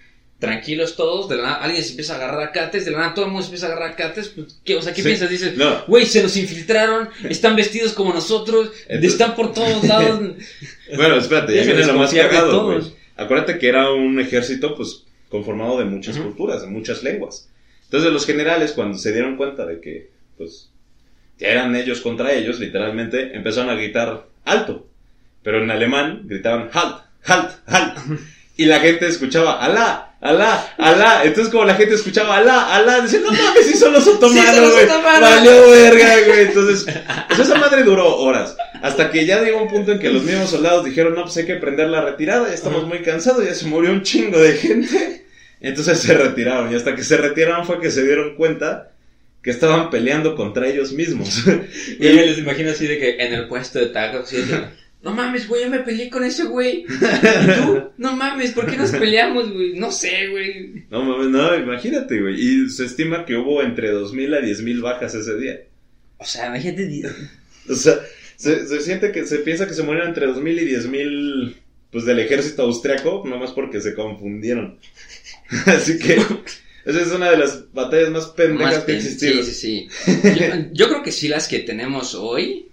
[0.44, 3.14] tranquilos todos, de la nada alguien se empieza a agarrar a cates, de la nada
[3.14, 5.08] todo el mundo se empieza a agarrar a cates, pues, ¿qué, o sea, ¿qué Sí.
[5.08, 5.30] piensas?
[5.30, 10.20] Dices, No, güey, se nos infiltraron, están vestidos como nosotros, Entonces- están por todos lados.
[10.96, 12.82] bueno, espérate, ya Ya viene lo más cagado, güey.
[13.16, 17.48] Acuérdate que era un ejército, pues, conformado de muchas culturas, de muchas lenguas.
[17.86, 20.70] Entonces, los generales, cuando se dieron cuenta de que, pues,
[21.40, 24.88] que eran ellos contra ellos, literalmente, empezaron a gritar alto.
[25.44, 27.98] Pero en alemán gritaban halt, halt, halt.
[28.56, 31.22] Y la gente escuchaba Alá, Alá, Alá.
[31.26, 34.18] Entonces, como la gente escuchaba Alá, Alá, decían, no mames, si son los Sí, son
[34.18, 34.88] otomanos, los güey.
[34.88, 36.40] Valió verga, güey.
[36.46, 36.86] Entonces,
[37.28, 38.56] pues esa madre duró horas.
[38.82, 41.46] Hasta que ya llegó un punto en que los mismos soldados dijeron, no, pues hay
[41.46, 45.26] que prender la retirada, ya estamos muy cansados, ya se murió un chingo de gente.
[45.60, 46.72] Entonces se retiraron.
[46.72, 48.92] Y hasta que se retiraron fue que se dieron cuenta
[49.42, 51.44] que estaban peleando contra ellos mismos.
[52.00, 54.42] Y yo me les imagino así de que en el puesto de tacos, que,
[55.04, 56.86] no mames, güey, yo me peleé con ese güey.
[56.90, 57.92] ¿Y tú?
[57.98, 59.74] No mames, ¿por qué nos peleamos, güey?
[59.74, 60.86] No sé, güey.
[60.90, 62.36] No mames, no, imagínate, güey.
[62.40, 65.60] Y se estima que hubo entre 2.000 a 10.000 bajas ese día.
[66.18, 67.04] O sea, imagínate.
[67.70, 68.00] O sea,
[68.38, 71.56] se, se siente que se piensa que se murieron entre 2.000 y 10.000
[71.92, 74.80] pues del ejército austriaco, nomás porque se confundieron.
[75.66, 76.16] Así que
[76.86, 79.44] esa es una de las batallas más pendejas Más que existieron.
[79.44, 80.30] Sí, sí, sí.
[80.40, 82.70] Yo, yo creo que sí, las que tenemos hoy.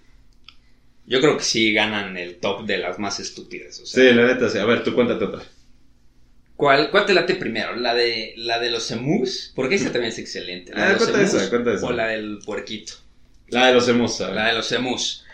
[1.11, 3.81] Yo creo que sí ganan el top de las más estúpidas.
[3.81, 4.59] O Sí, la neta, sí.
[4.59, 5.43] A ver, tú cuéntate otra.
[6.55, 7.75] ¿cuál, ¿Cuál te late primero?
[7.75, 9.51] ¿La de, la de los emus?
[9.57, 10.73] Porque esa también es excelente.
[10.73, 11.87] La Ah, de los cuenta emus esa, cuenta esa.
[11.87, 12.93] O la del puerquito.
[13.49, 15.25] La de los hemos, La de los emus.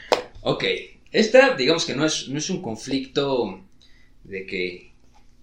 [0.40, 0.64] Ok.
[1.12, 3.62] Esta, digamos que no es, no es un conflicto
[4.24, 4.92] de que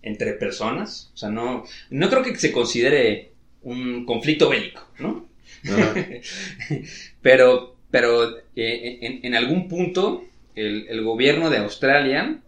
[0.01, 1.11] entre personas.
[1.13, 5.29] O sea, no, no creo que se considere un conflicto bélico, ¿no?
[7.21, 10.25] Pero, pero eh, en, en algún punto
[10.55, 12.39] el, el gobierno de Australia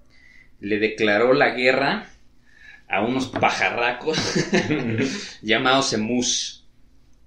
[0.59, 2.09] le declaró la guerra
[2.87, 4.17] a unos pajarracos
[5.43, 6.65] llamados emus,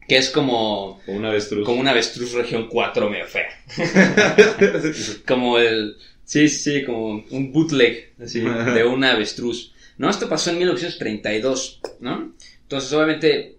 [0.09, 1.65] que es como, Como una avestruz.
[1.65, 3.51] como una avestruz región 4 medio fea.
[5.25, 9.73] Como el, sí, sí, como un bootleg así, de una avestruz.
[9.97, 12.35] No, esto pasó en 1932, ¿no?
[12.63, 13.59] Entonces, obviamente,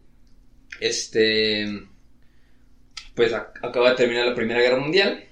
[0.81, 1.83] este,
[3.19, 5.23] pues ac- acaba de terminar la Primera Guerra Mundial.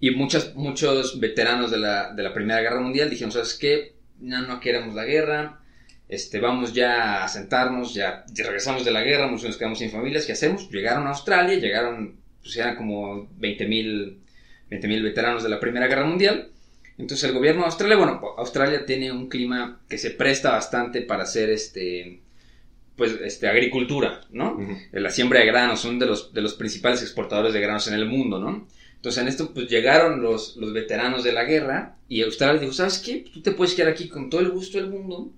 [0.00, 3.94] Y muchas, muchos veteranos de la, de la Primera Guerra Mundial dijeron, ¿sabes qué?
[4.20, 5.60] No, no queremos la guerra,
[6.08, 10.26] este, vamos ya a sentarnos, ya, regresamos de la guerra, muchos nos quedamos sin familias,
[10.26, 10.70] ¿qué hacemos?
[10.70, 14.20] Llegaron a Australia, llegaron, pues eran como 20 mil
[14.68, 16.50] veteranos de la Primera Guerra Mundial.
[16.98, 21.24] Entonces el gobierno de Australia, bueno, Australia tiene un clima que se presta bastante para
[21.24, 22.20] hacer este,
[22.96, 24.58] pues, este, agricultura, ¿no?
[24.92, 28.06] La siembra de granos, son de los, de los principales exportadores de granos en el
[28.06, 28.66] mundo, ¿no?
[29.04, 32.98] Entonces en esto pues llegaron los, los veteranos de la guerra y Australia dijo, ¿sabes
[32.98, 33.22] qué?
[33.34, 35.30] Tú te puedes quedar aquí con todo el gusto del mundo.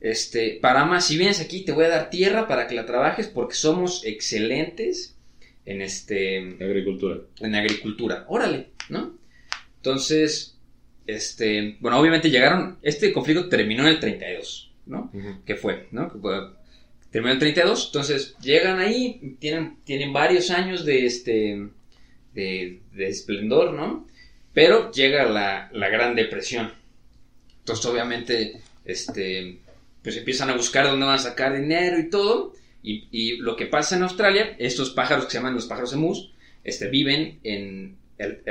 [0.00, 3.26] Este, para más, si vienes aquí te voy a dar tierra para que la trabajes
[3.26, 5.16] porque somos excelentes
[5.64, 6.56] en este...
[6.60, 7.22] Agricultura.
[7.40, 8.24] En agricultura.
[8.28, 9.18] Órale, ¿no?
[9.78, 10.56] Entonces,
[11.08, 15.10] este, bueno, obviamente llegaron, este conflicto terminó en el 32, ¿no?
[15.44, 16.08] ¿Qué fue, no?
[17.12, 21.68] Terminó en el 32, entonces llegan ahí, tienen, tienen varios años de este
[22.34, 24.08] de, esplendor, ¿no?
[24.54, 26.72] Pero llega la, la, Gran Depresión.
[27.60, 29.58] Entonces, obviamente, este,
[30.02, 32.54] pues empiezan a buscar dónde van a sacar dinero y todo.
[32.82, 36.32] Y, y lo que pasa en Australia, estos pájaros que se llaman los pájaros emus,
[36.64, 38.42] este, viven en el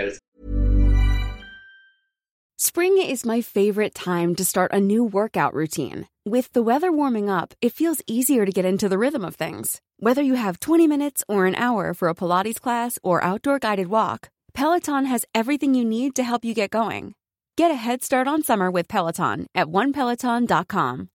[2.63, 6.07] Spring is my favorite time to start a new workout routine.
[6.27, 9.81] With the weather warming up, it feels easier to get into the rhythm of things.
[9.97, 13.87] Whether you have 20 minutes or an hour for a Pilates class or outdoor guided
[13.87, 17.15] walk, Peloton has everything you need to help you get going.
[17.57, 21.09] Get a head start on summer with Peloton at onepeloton.com.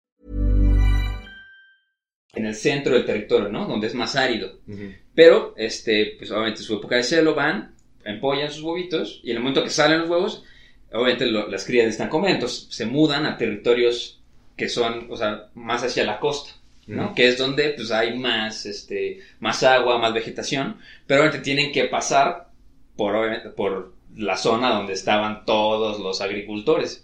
[2.34, 3.68] En el centro del territorio, ¿no?
[3.68, 4.62] Donde es más árido.
[4.68, 4.96] Uh -huh.
[5.14, 9.44] Pero, este, pues obviamente su época de celo van, empollan sus huevitos y en el
[9.44, 10.44] momento que salen los huevos,
[10.92, 14.20] obviamente lo, las crías están comiendo, entonces se mudan a territorios
[14.56, 16.52] que son, o sea, más hacia la costa.
[16.88, 17.16] ¿no?
[17.16, 21.86] Que es donde pues hay más, este, más agua, más vegetación, pero obviamente tienen que
[21.86, 22.50] pasar
[22.96, 27.04] por, por la zona donde estaban todos los agricultores.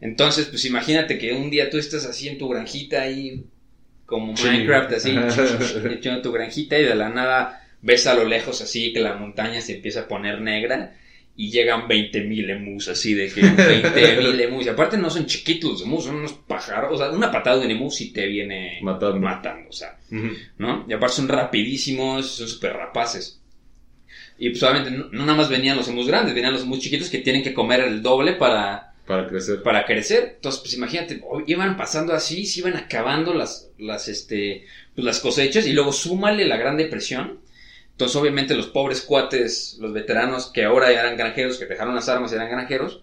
[0.00, 3.44] Entonces, pues imagínate que un día tú estás así en tu granjita ahí,
[4.04, 5.10] como Minecraft, así,
[5.90, 9.60] echando tu granjita y de la nada ves a lo lejos así que la montaña
[9.60, 10.96] se empieza a poner negra
[11.36, 14.66] y llegan 20.000 emus, así de que 20.000 emus.
[14.66, 16.92] Y aparte no son chiquitos los emus, son unos pájaros.
[16.92, 19.18] O sea, una patada de un emus y te viene matando.
[19.18, 20.36] matando o sea, uh -huh.
[20.58, 20.86] ¿no?
[20.88, 23.40] Y aparte son rapidísimos, son súper rapaces.
[24.38, 27.10] Y pues obviamente no, no, nada más venían los emus grandes, venían los emus chiquitos
[27.10, 28.94] que tienen que comer el doble para...
[29.06, 29.62] Para crecer.
[29.62, 30.34] Para crecer.
[30.36, 34.64] Entonces, pues imagínate, iban pasando así, se iban acabando las, las, este,
[34.94, 37.40] pues, las cosechas y luego súmale la gran depresión
[38.00, 42.08] entonces, obviamente, los pobres cuates, los veteranos que ahora ya eran granjeros, que dejaron las
[42.08, 43.02] armas y eran granjeros,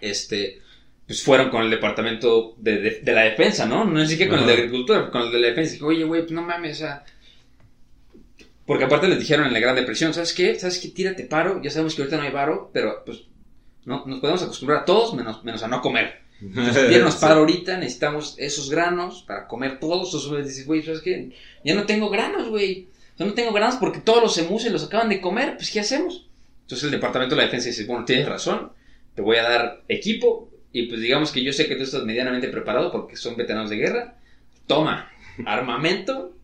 [0.00, 0.62] este,
[1.06, 3.84] pues fueron con el departamento de, de, de la defensa, ¿no?
[3.84, 4.44] No es que con uh -huh.
[4.44, 5.72] el de agricultura, con el de la defensa.
[5.72, 7.04] Dije, oye, güey, pues no mames, o sea.
[8.64, 10.58] Porque aparte les dijeron en la Gran Depresión, ¿sabes qué?
[10.58, 10.88] ¿Sabes qué?
[10.88, 13.24] Tírate paro, ya sabemos que ahorita no hay paro, pero pues
[13.84, 16.22] no, nos podemos acostumbrar a todos menos, menos a no comer.
[16.40, 20.14] Entonces, tíranos paro ahorita, necesitamos esos granos para comer todos.
[20.14, 21.30] Entonces dices, güey, ¿sabes qué?
[21.62, 22.88] Ya no tengo granos, güey.
[23.18, 26.28] Yo no tengo granos porque todos los emus los acaban de comer, pues ¿qué hacemos?
[26.62, 28.72] Entonces el Departamento de la Defensa dice, bueno, tienes razón,
[29.14, 32.48] te voy a dar equipo y pues digamos que yo sé que tú estás medianamente
[32.48, 34.18] preparado porque son veteranos de guerra.
[34.66, 35.10] Toma,
[35.46, 36.36] armamento,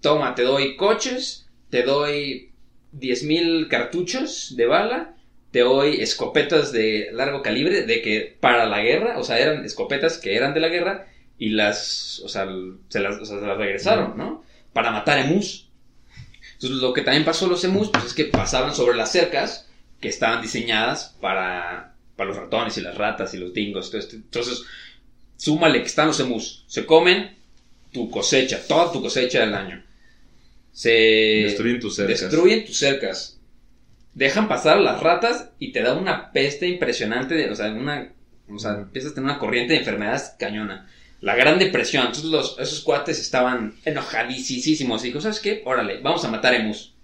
[0.00, 2.50] toma, te doy coches, te doy
[2.92, 5.14] 10.000 cartuchos de bala,
[5.50, 10.18] te doy escopetas de largo calibre de que para la guerra, o sea, eran escopetas
[10.18, 11.06] que eran de la guerra
[11.38, 12.46] y las, o sea,
[12.88, 14.44] se las, o sea, se las regresaron, ¿no?
[14.72, 15.67] Para matar emus.
[16.60, 19.68] Entonces, lo que también pasó los emus, pues es que pasaban sobre las cercas
[20.00, 23.94] que estaban diseñadas para, para los ratones y las ratas y los dingos.
[23.94, 24.64] Entonces,
[25.36, 26.64] súmale que están los emus.
[26.66, 27.36] Se comen
[27.92, 29.84] tu cosecha, toda tu cosecha del año.
[30.72, 32.22] Se destruyen tus cercas.
[32.22, 33.38] Destruyen tus cercas.
[34.14, 37.36] Dejan pasar las ratas y te da una peste impresionante.
[37.36, 38.12] De, o sea, una,
[38.48, 40.90] o sea, empiezas a tener una corriente de enfermedades cañona
[41.20, 42.06] la Gran Depresión.
[42.06, 45.04] Entonces los, esos cuates estaban enojadísimos.
[45.04, 45.62] Y dijo, ¿sabes qué?
[45.64, 46.94] Órale, vamos a matar emus.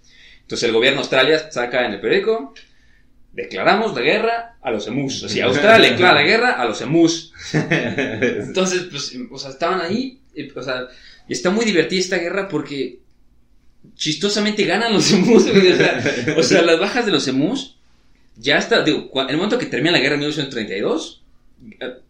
[0.41, 2.53] Entonces el gobierno de Australia saca en el periódico,
[3.33, 5.23] declaramos la guerra a los emus.
[5.23, 7.33] O sea, Australia declara la guerra a los emus.
[7.53, 10.19] Entonces, pues, o sea, estaban ahí.
[10.55, 10.87] O sea,
[11.27, 12.99] y está muy divertida esta guerra porque
[13.95, 15.45] chistosamente ganan los emus.
[15.45, 17.77] O sea, o sea las bajas de los emus,
[18.37, 21.23] ya está, digo, en el momento que termina la guerra en 1932,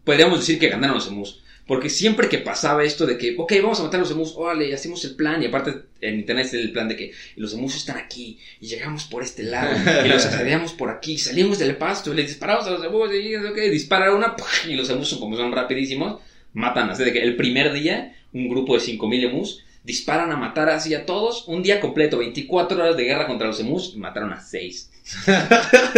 [0.04, 1.42] podríamos decir que ganaron los emus.
[1.68, 4.74] Porque siempre que pasaba esto de que, ok, vamos a matar a los emus, órale,
[4.74, 5.42] hacemos el plan.
[5.42, 9.06] Y aparte en internet está el plan de que los emus están aquí y llegamos
[9.06, 9.76] por este lado
[10.06, 11.18] y los asediamos por aquí.
[11.18, 14.36] Salimos del pasto y le disparamos a los emus y, ok, dispara una
[14.68, 16.22] y los emus, como son rapidísimos,
[16.54, 16.90] matan.
[16.92, 20.94] Así de que el primer día, un grupo de 5000 emus disparan a matar así
[20.94, 21.48] a todos.
[21.48, 24.92] Un día completo, 24 horas de guerra contra los emus, y mataron a 6.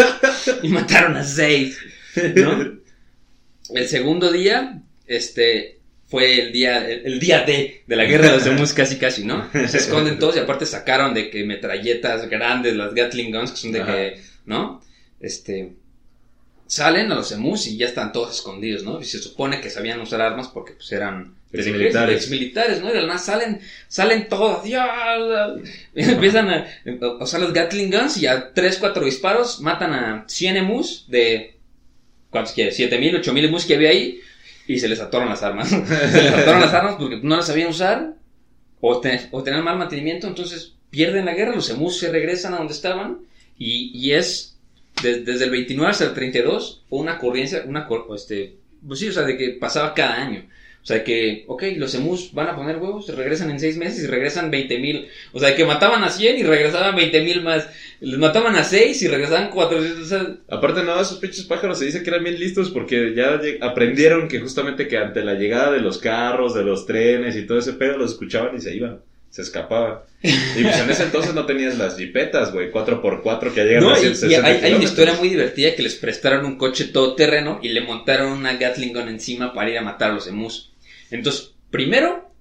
[0.63, 1.79] y mataron a 6.
[2.35, 2.77] ¿no?
[3.69, 8.37] El segundo día, este, fue el día, el, el día D de la guerra de
[8.37, 9.49] los emus casi casi, ¿no?
[9.67, 13.71] Se esconden todos y aparte sacaron de que metralletas grandes, las Gatling Guns, que son
[13.71, 13.93] de Ajá.
[13.93, 14.81] que, ¿no?
[15.19, 15.73] Este,
[16.67, 18.99] salen a los emus y ya están todos escondidos, ¿no?
[19.01, 21.93] Y se supone que sabían usar armas porque pues eran Exmilitares.
[21.95, 22.89] ejército, exmilitares, ¿no?
[22.89, 24.65] Y de la nada salen, salen todos,
[25.95, 26.67] empiezan a,
[27.01, 31.55] a usar los Gatling Guns y a 3, 4 disparos matan a 100 emus de,
[32.29, 32.75] ¿cuántos quieres?
[32.75, 34.19] 7000, 8000 emus que había ahí
[34.67, 35.69] y se les atoran las armas.
[35.69, 35.77] se
[36.23, 38.13] les atoran las armas porque no las sabían usar
[38.81, 42.57] o, te- o tenían mal mantenimiento, entonces pierden la guerra, los emus se regresan a
[42.57, 43.19] donde estaban
[43.57, 44.55] y, es
[45.01, 48.55] de- desde el 29 hasta el 32 fue una ocurrencia, una, este,
[48.87, 50.45] pues sí, o sea, de que pasaba cada año.
[50.87, 54.07] O sea, que, ok, los emus van a poner huevos, regresan en seis meses y
[54.07, 55.09] regresan 20 mil.
[55.33, 57.67] O sea, que mataban a 100 y regresaban 20 mil más.
[57.99, 60.01] Les mataban a 6 y regresaban 400.
[60.01, 63.37] O sea, Aparte, no, esos pinches pájaros se dice que eran bien listos porque ya
[63.59, 67.59] aprendieron que justamente que ante la llegada de los carros, de los trenes y todo
[67.59, 69.97] ese pedo, los escuchaban y se iban, se escapaban.
[70.23, 73.99] Y pues en ese entonces no tenías las jipetas, güey, 4x4 que llegan No, a
[73.99, 77.59] y, y 160 hay, hay una historia muy divertida que les prestaron un coche todoterreno
[77.61, 80.71] y le montaron una Gatling gun encima para ir a matar a los emus.
[81.11, 82.31] Entonces, primero,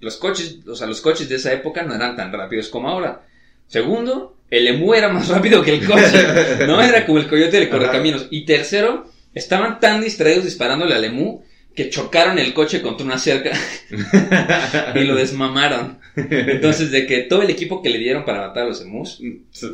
[0.00, 3.26] los coches, o sea, los coches de esa época no eran tan rápidos como ahora.
[3.66, 7.70] Segundo, el emu era más rápido que el coche, no era como el coyote del
[7.70, 8.26] correcaminos.
[8.30, 11.42] Y tercero, estaban tan distraídos disparándole al emu
[11.74, 13.50] que chocaron el coche contra una cerca
[14.94, 15.98] y lo desmamaron.
[16.16, 19.20] Entonces, de que todo el equipo que le dieron para matar a los emus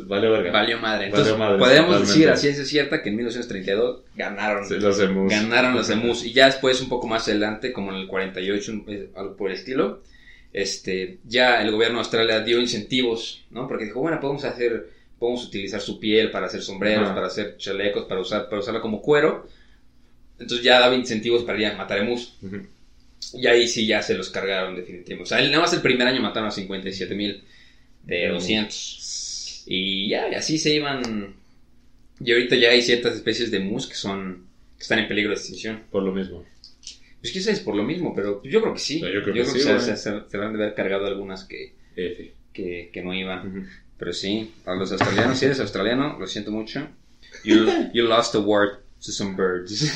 [0.07, 0.51] Vale, verga.
[0.51, 1.05] Valió madre.
[1.05, 2.07] Entonces, Valió madre, totalmente.
[2.07, 4.67] decir a ciencia cierta que en 1932 ganaron.
[4.67, 5.29] Sí, los emus.
[5.31, 6.25] Ganaron los emus.
[6.25, 9.51] Y ya después, un poco más adelante, como en el 48, un- eh, algo por
[9.51, 10.01] el estilo,
[10.53, 13.67] este, ya el gobierno de Australia dio incentivos, ¿no?
[13.67, 17.13] Porque dijo, bueno, podemos hacer, podemos utilizar su piel para hacer sombreros, Ajá.
[17.13, 19.47] para hacer chalecos, para usar, para usarla como cuero.
[20.41, 22.35] Entonces ya daba incentivos para ir a matar emus.
[22.41, 22.61] Ujú.
[23.33, 25.23] Y ahí sí ya se los cargaron definitivamente.
[25.23, 27.43] O sea, nada más el primer año mataron a 57 mil
[28.03, 28.43] de Emus.
[28.43, 29.63] 200.
[29.67, 31.35] Y ya, y así se iban.
[32.19, 34.45] Y ahorita ya hay ciertas especies de mus que son.
[34.77, 35.83] que están en peligro de extinción.
[35.91, 36.43] Por lo mismo.
[37.21, 38.99] Pues quizás es por lo mismo, pero yo creo que sí.
[38.99, 39.79] No, yo creo que sí, se, güey.
[39.85, 42.33] se, se- se van de haber cargado algunas que, F.
[42.51, 43.47] que, que no iban.
[43.47, 43.67] Ujú.
[43.99, 46.87] Pero sí, a los australianos, si eres australiano, lo siento mucho.
[47.43, 49.95] You, you lost a word to some birds.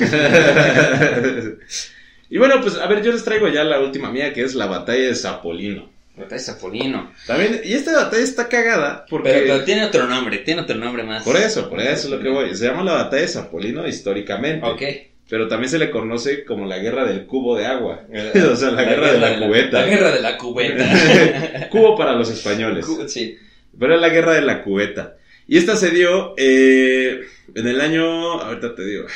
[2.30, 4.66] y bueno, pues a ver, yo les traigo ya la última mía, que es la
[4.66, 5.90] batalla de Zapolino.
[6.16, 7.12] Batalla de Zapolino.
[7.26, 9.30] También, y esta batalla está cagada porque...
[9.30, 11.22] Pero, pero tiene otro nombre, tiene otro nombre más.
[11.22, 12.54] Por eso, por eso es lo que voy.
[12.54, 14.66] Se llama la batalla de Zapolino históricamente.
[14.66, 14.82] Ok.
[15.28, 18.02] Pero también se le conoce como la guerra del cubo de agua.
[18.52, 19.80] o sea, la, guerra, de la, cubeta.
[19.80, 21.68] La guerra de la cubeta.
[21.70, 22.86] Cubo para los españoles.
[22.86, 23.36] Cu- sí.
[23.78, 25.16] Pero es la guerra de la cubeta.
[25.48, 27.20] Y esta se dio eh,
[27.54, 28.40] en el año.
[28.40, 29.06] Ahorita te digo.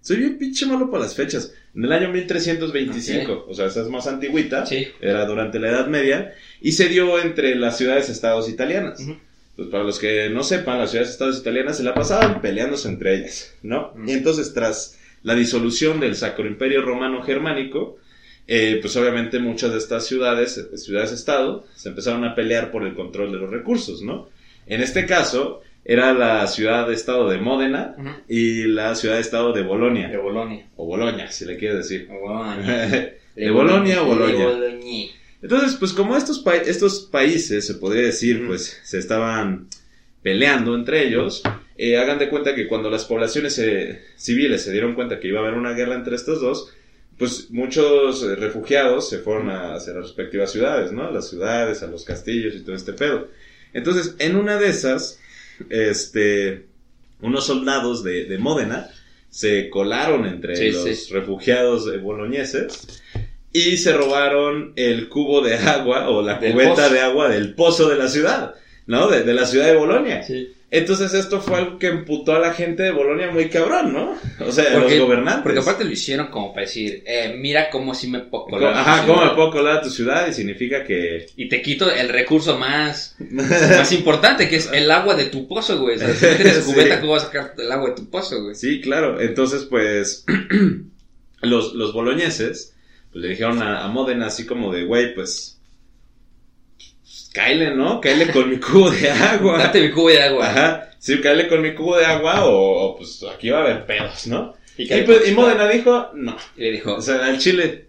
[0.00, 1.54] Soy bien pinche malo para las fechas.
[1.74, 3.46] En el año 1325.
[3.48, 4.66] O sea, esa es más antigüita.
[4.66, 4.88] Sí.
[5.00, 6.34] Era durante la Edad Media.
[6.60, 9.00] Y se dio entre las ciudades-estados italianas.
[9.00, 9.16] Ujú.
[9.56, 13.54] Pues para los que no sepan, las ciudades-estados italianas se la pasaban peleándose entre ellas,
[13.62, 13.92] ¿no?
[13.94, 14.08] Ujú.
[14.08, 17.98] Y entonces, tras la disolución del Sacro Imperio Romano Germánico,
[18.46, 22.94] eh, pues obviamente muchas de estas ciudades, eh, ciudades-estado, se empezaron a pelear por el
[22.94, 24.28] control de los recursos, ¿no?
[24.66, 28.08] En este caso, era la ciudad-estado de Módena Ujú.
[28.28, 30.66] y la ciudad-estado de Bolonia, De Bolonia.
[30.76, 32.08] o Boloña, si le quiere decir.
[32.08, 33.14] Bolonia.
[33.34, 34.32] de Bolonia o De.
[34.34, 35.06] Boloña.
[35.42, 39.68] Entonces, pues como estos, pa- estos países, se podría decir, pues se estaban
[40.22, 41.42] peleando entre ellos,
[41.76, 45.40] eh, hagan de cuenta que cuando las poblaciones eh, civiles se dieron cuenta que iba
[45.40, 46.72] a haber una guerra entre estos dos,
[47.18, 51.06] pues muchos eh, refugiados se fueron a, hacia las respectivas ciudades, ¿no?
[51.08, 53.28] A las ciudades, a los castillos y todo este pedo.
[53.74, 55.20] Entonces, en una de esas,
[55.70, 56.66] este,
[57.20, 58.88] unos soldados de, de Módena
[59.30, 61.12] se colaron entre Sí, los sí.
[61.12, 63.02] refugiados eh, boloñeses
[63.52, 66.90] y se robaron el cubo de agua o la Del cubeta pozo.
[66.92, 68.54] de agua del pozo de la ciudad,
[68.86, 69.08] ¿no?
[69.08, 70.22] De, de la ciudad de Bolonia.
[70.22, 70.52] Sí.
[70.76, 74.16] Entonces esto fue algo que emputó a la gente de Bolonia muy cabrón, ¿no?
[74.44, 75.42] O sea, Porque- los gobernantes.
[75.44, 79.06] Porque aparte lo hicieron como para decir, eh, mira cómo si me puedo colar Ajá,
[79.06, 80.26] ¿cómo me puedo colar a tu ciudad?
[80.26, 81.26] Y significa que...
[81.36, 85.78] Y te quito el recurso más, más importante, que es el agua de tu pozo,
[85.80, 85.96] güey.
[85.96, 86.72] O sea, si no tienes Sí.
[86.72, 88.54] cubeta, ¿cómo vas a sacar el agua de tu pozo, güey?
[88.56, 89.20] Sí, claro.
[89.20, 90.24] Entonces, pues,
[91.42, 92.74] los, los boloñeses
[93.12, 95.53] pues, le dijeron a, a Módena así como de, güey, pues,
[97.34, 98.00] cáele, ¿no?
[98.00, 99.58] Cáele con mi cubo de agua.
[99.58, 100.48] Date mi cubo de agua.
[100.48, 102.52] Ajá, sí, cáele con mi cubo de agua o,
[102.86, 104.54] o, pues aquí va a haber pedos, ¿no?
[104.78, 106.36] Y, Y, pues, y Módena dijo, no.
[106.56, 107.88] y le dijo, O sea, al chile,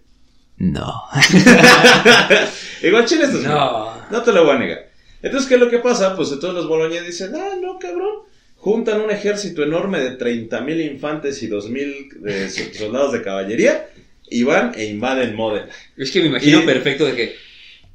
[0.58, 1.04] No.
[2.84, 3.94] Igual Chile esto es No.
[4.12, 4.90] No te lo voy a negar.
[5.22, 6.16] Entonces, ¿qué es lo que pasa?
[6.16, 8.26] Pues todos los boloñeses dicen, ah, no, cabrón.
[8.58, 13.88] Juntan un ejército enorme de 30.000 infantes y 2.000 de so- soldados de caballería
[14.30, 15.70] y van e invaden Modena.
[15.98, 17.36] Es que me imagino Y- perfecto de que.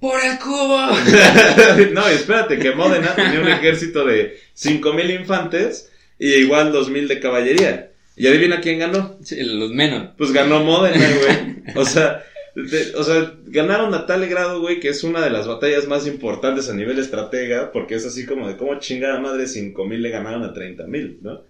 [0.01, 0.79] ¡Por el cubo!
[1.93, 7.91] no, espérate, que Modena tenía un ejército de 5.000 infantes y igual 2.000 de caballería.
[8.17, 9.17] ¿Y adivina quién ganó?
[9.23, 10.11] Sí, los menos.
[10.17, 11.75] Pues ganó Modena, güey.
[11.77, 12.23] O sea,
[12.55, 16.07] de- o sea, ganaron a tal grado, güey, que es una de las batallas más
[16.07, 20.45] importantes a nivel estratega, porque es así como de cómo chingada madre 5000 le ganaron
[20.45, 21.43] a 30000, ¿no?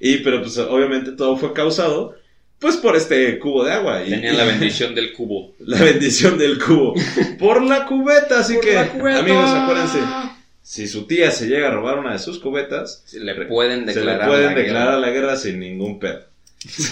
[0.00, 2.16] Y, pero pues obviamente todo fue causado,
[2.58, 4.02] pues por este cubo de agua.
[4.04, 5.54] Y, Tenían la bendición del cubo.
[5.60, 6.94] la bendición del cubo.
[7.38, 9.98] Por la cubeta, así que, amigos, acuérdense,
[10.62, 13.92] si su tía se llega a robar una de sus cubetas, Le pueden se le
[13.94, 14.28] declarar.
[14.28, 16.20] pueden la declarar la guerra sin ningún pedo.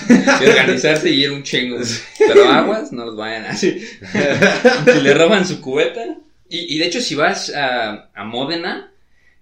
[0.09, 0.39] guerra.
[0.43, 1.79] Y organizarse y ir un chingo.
[2.19, 3.85] Pero aguas, no los vayan así.
[4.93, 6.03] Si le roban su cubeta.
[6.49, 8.93] Y, y de hecho, si vas a, a Módena,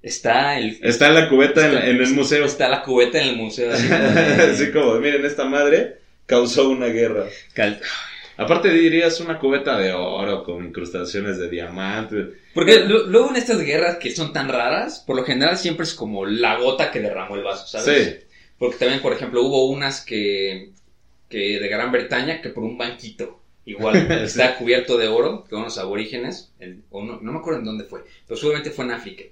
[0.02, 0.78] está el.
[0.82, 2.44] Está en la cubeta en, el museo.
[2.46, 3.72] Está la cubeta en el museo.
[3.72, 7.26] así como de- Así como, miren, esta madre causó una guerra.
[7.54, 7.80] Cal-
[8.38, 12.28] Aparte dirías una cubeta de oro con incrustaciones de diamante.
[12.54, 16.24] Porque luego en estas guerras que son tan raras, por lo general siempre es como
[16.24, 18.04] la gota que derramó el vaso, ¿sabes?
[18.20, 18.26] Sí.
[18.58, 20.70] Porque también, por ejemplo, hubo unas que,
[21.28, 24.14] que de Gran Bretaña que por un banquito, igual, Sí.
[24.24, 27.84] está cubierto de oro, que unos aborígenes, en- o no, no me acuerdo en dónde
[27.84, 29.24] fue, pero seguramente fue en África.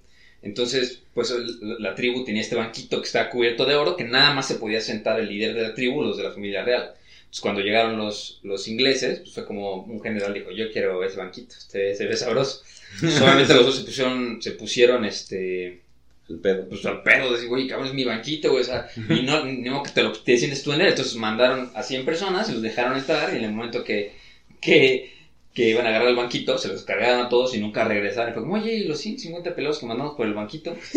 [0.43, 4.33] Entonces, pues el- la tribu tenía este banquito que estaba cubierto de oro, que nada
[4.35, 6.93] más se podía sentar el líder de la tribu, los de la familia real.
[7.21, 11.17] Entonces, cuando llegaron los, los ingleses, pues fue como un general dijo, yo quiero ese
[11.19, 12.63] banquito, este se ve sabroso.
[13.01, 15.81] Solamente los dos se pusieron, se pusieron este,
[16.29, 16.69] El pedo.
[16.69, 19.45] pues al pedo, de decir, güey, cabrón, es mi banquito, güey, o sea, y no,
[19.45, 22.53] modo que te lo te sientes tú en él, entonces mandaron a 100 personas y
[22.55, 24.13] los dejaron entrar y en el momento que,
[24.61, 25.13] que,
[25.55, 28.35] que iban a agarrar el banquito, se los cargaron a todos y nunca regresaron, y
[28.35, 30.77] fue como, oye, ¿y los 150 pelos que mandamos por el banquito,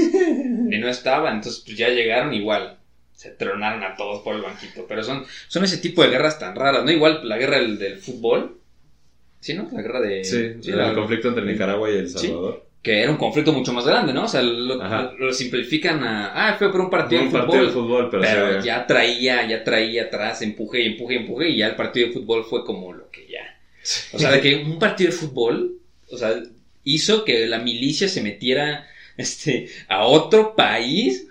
[0.71, 2.77] y no estaban, entonces pues ya llegaron igual,
[3.13, 6.55] se tronaron a todos por el banquito, pero son, son ese tipo de guerras tan
[6.55, 6.91] raras, ¿no?
[6.91, 8.57] Igual la guerra del, del fútbol,
[9.39, 9.67] ¿sí, no?
[9.71, 10.23] La guerra de...
[10.23, 10.35] Sí,
[10.71, 12.63] el la- conflicto entre Nicaragua y El Salvador.
[12.81, 14.25] que era un conflicto mucho más grande, ¿no?
[14.25, 15.01] O sea, lo, Ajá.
[15.03, 17.41] lo- lo simplifican a, ah, fue por un partido de fútbol.
[17.47, 21.17] partido de fútbol, pero, pero sí, ya traía, ya traía atrás, empuje y empuje y
[21.17, 23.52] empuje, y ya el partido de fútbol fue como lo que ya.
[24.13, 25.77] O sea, de que un partido de fútbol,
[26.09, 26.41] o sea,
[26.83, 31.27] hizo que la milicia se metiera este, a otro país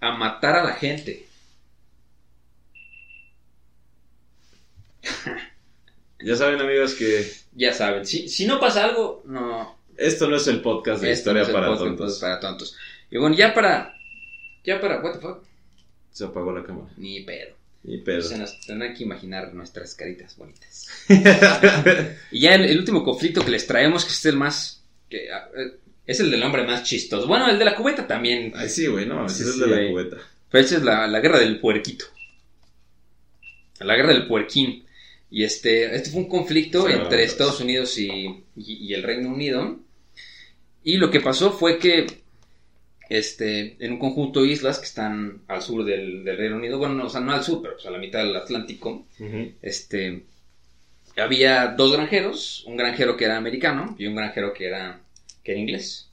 [0.00, 1.26] a matar a la gente.
[6.22, 9.74] Ya saben, amigos, que Ya saben, si, si no pasa algo, no.
[9.96, 12.18] esto no es el podcast de esto historia no es el para podcast tontos.
[12.18, 12.76] para tontos.
[13.10, 13.94] Y bueno, ya para.
[14.62, 15.00] Ya para.
[15.00, 15.42] ¿What the fuck?
[16.12, 16.90] Se apagó la cámara.
[16.98, 17.54] Ni pedo.
[17.82, 18.22] Y pedo.
[18.22, 20.86] Se nos tendrán que imaginar nuestras caritas bonitas.
[22.30, 24.82] y ya el, el último conflicto que les traemos, que es el más.
[25.08, 27.26] Que, eh, es el del hombre más chistoso.
[27.26, 28.52] Bueno, el de la cubeta también.
[28.54, 30.16] Ay, sí, güey, no, Sí, es sí, de la cubeta.
[30.50, 32.04] Pero esa es la, la guerra del puerquito.
[33.80, 34.84] La guerra del puerquín.
[35.30, 37.22] Y este, este fue un conflicto Sí, entre.
[37.24, 39.78] Estados Unidos y, y- y el Reino Unido.
[40.82, 42.19] Y lo que pasó fue que
[43.10, 46.94] este, en un conjunto de islas que están al sur del, del Reino Unido, bueno,
[46.94, 49.04] no, o sea, no al sur, pero pues, a la mitad del Atlántico,
[49.60, 50.22] este,
[51.16, 55.00] había dos granjeros, un granjero que era americano y un granjero que era,
[55.42, 56.08] que era inglés.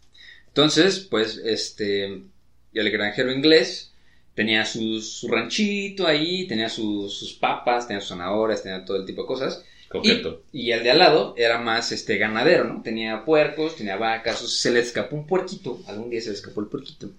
[0.48, 2.06] Entonces, pues, este,
[2.74, 3.94] el granjero inglés
[4.34, 9.06] tenía su, su ranchito ahí, tenía sus, sus papas, tenía sus zanahorias, tenía todo el
[9.06, 9.64] tipo de cosas.
[9.90, 10.44] Coqueto.
[10.52, 12.82] Y, y el de al lado era más este ganadero, ¿no?
[12.82, 16.68] Tenía puercos, tenía vacas, se le escapó un puerquito, algún día se le escapó el
[16.68, 17.10] puerquito.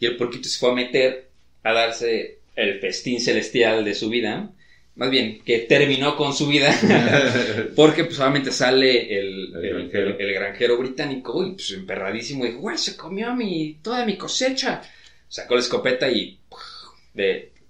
[0.00, 1.28] Y el puerquito se fue a meter
[1.62, 4.50] a darse el festín celestial de su vida.
[4.96, 6.72] Más bien, que terminó con su vida.
[7.76, 10.10] Porque pues solamente sale el, El el- granjero.
[10.10, 12.44] el- el granjero británico y pues emperradísimo.
[12.44, 14.82] Y dijo, güey, se comió mi, toda mi cosecha.
[15.28, 16.38] Sacó la escopeta y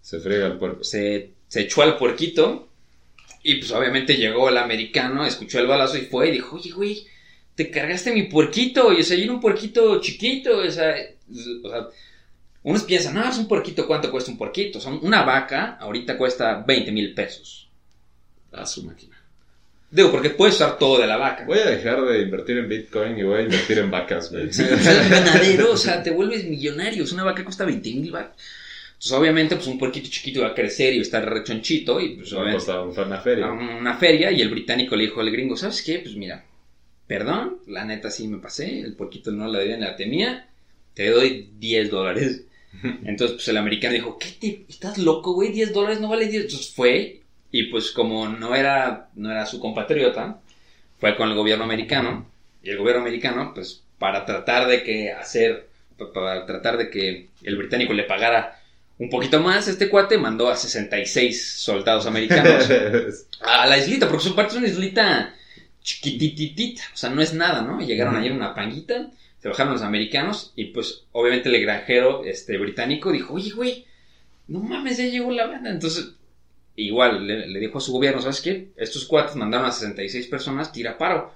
[0.02, 0.84] Se friega el puerco.
[0.84, 2.68] se, se echó al puerquito
[3.44, 7.06] y pues obviamente llegó el americano, escuchó el balazo y fue y dijo, oye, güey,
[7.54, 10.94] te cargaste mi puerquito, y o sea, yo era un puerquito chiquito, o sea,
[11.62, 11.88] o sea,
[12.62, 14.80] unos piensan, no, es un puerquito, ¿cuánto cuesta un puerquito?
[14.80, 17.68] Son una vaca, ahorita cuesta 20 mil pesos.
[18.50, 19.20] A su máquina.
[19.90, 21.44] Digo, porque puedes usar todo de la vaca.
[21.44, 24.52] Voy a dejar de invertir en Bitcoin y voy a invertir en vacas, güey.
[24.52, 27.04] Sí, pues, es ganadero, o sea, te vuelves millonario.
[27.12, 28.36] Una vaca cuesta 20 mil vacas.
[28.94, 32.16] Entonces, obviamente, pues un puerquito chiquito va a crecer y va a estar rechonchito y
[32.16, 33.46] pues obviamente fue una feria.
[33.46, 35.98] a una feria y el británico le dijo al gringo, ¿sabes qué?
[35.98, 36.44] Pues mira,
[37.06, 40.48] perdón, la neta sí me pasé, el puerquito no la debía ni la temía,
[40.94, 42.44] te doy 10 dólares.
[43.04, 45.52] Entonces, pues el americano dijo, ¿qué te, estás loco, güey?
[45.52, 46.44] 10 dólares no vale 10.
[46.44, 47.20] Entonces fue
[47.54, 50.40] y pues como no era, no era su compatriota,
[50.98, 52.26] fue con el gobierno americano.
[52.64, 55.68] Y el gobierno americano, pues, para tratar de que hacer,
[56.12, 58.60] para tratar de que el británico le pagara
[58.98, 62.68] un poquito más, este cuate mandó a 66 soldados americanos
[63.40, 65.34] a la islita, porque su parte es una islita
[65.82, 67.80] chiquitititita, o sea, no es nada, ¿no?
[67.80, 73.12] Llegaron ayer una panguita, se bajaron los americanos y pues obviamente el granjero este británico
[73.12, 73.84] dijo, oye, güey,
[74.48, 75.70] no mames, ya llegó la banda.
[75.70, 76.12] Entonces,
[76.76, 78.68] igual le, le dijo a su gobierno, ¿sabes qué?
[78.76, 81.32] Estos cuates mandaron a 66 personas, tira paro.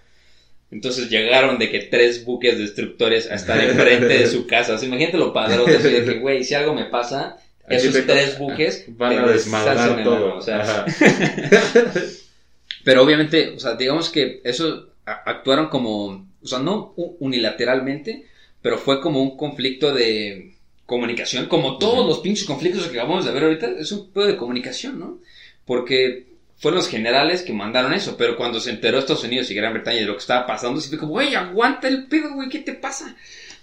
[0.70, 4.74] Entonces llegaron de que tres buques destructores a estar enfrente de su casa.
[4.74, 7.38] O sea, imagínate lo padrote de que, güey, si algo me pasa,
[7.76, 10.36] esos te- tres buques Van te a desmadrar todo.
[10.36, 10.84] o sea,
[12.84, 18.26] pero obviamente, o sea, digamos que eso a- actuaron como, o sea, no unilateralmente,
[18.62, 20.54] pero fue como un conflicto de
[20.86, 24.36] comunicación, como todos los pinches conflictos que acabamos de ver ahorita, es un pedo de
[24.36, 25.18] comunicación, ¿no?
[25.66, 29.74] Porque fueron los generales que mandaron eso, pero cuando se enteró Estados Unidos y Gran
[29.74, 32.60] Bretaña de lo que estaba pasando, se fue como, güey, aguanta el pedo, güey, ¿qué
[32.60, 33.14] te pasa?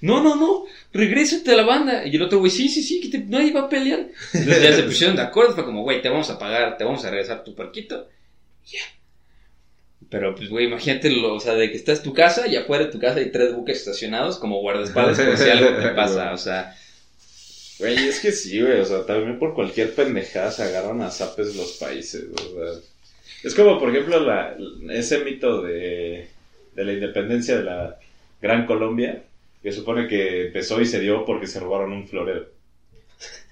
[0.05, 2.05] No, no, no, regrésate a la banda.
[2.05, 4.07] Y el otro güey, sí, sí, sí, que te- nadie va a pelear.
[4.33, 7.03] Entonces ya se pusieron de acuerdo, fue como, güey, te vamos a pagar, te vamos
[7.05, 8.07] a regresar tu parquito.
[8.65, 8.81] Ya.
[10.09, 12.91] Pero, pues, güey, imagínate, lo, o sea, de que estás tu casa y afuera de
[12.91, 16.75] tu casa hay tres buques estacionados como guardaespaldas por si algo te pasa, o sea...
[17.79, 21.55] Güey, es que sí, güey, o sea, también por cualquier pendejada se agarran a zapes
[21.55, 22.79] los países, o sea.
[23.43, 24.55] Es como, por ejemplo, la,
[24.91, 26.27] ese mito de,
[26.73, 27.99] de la independencia de la
[28.41, 29.23] Gran Colombia,
[29.65, 32.49] que supone que empezó y se dio porque se robaron un florero.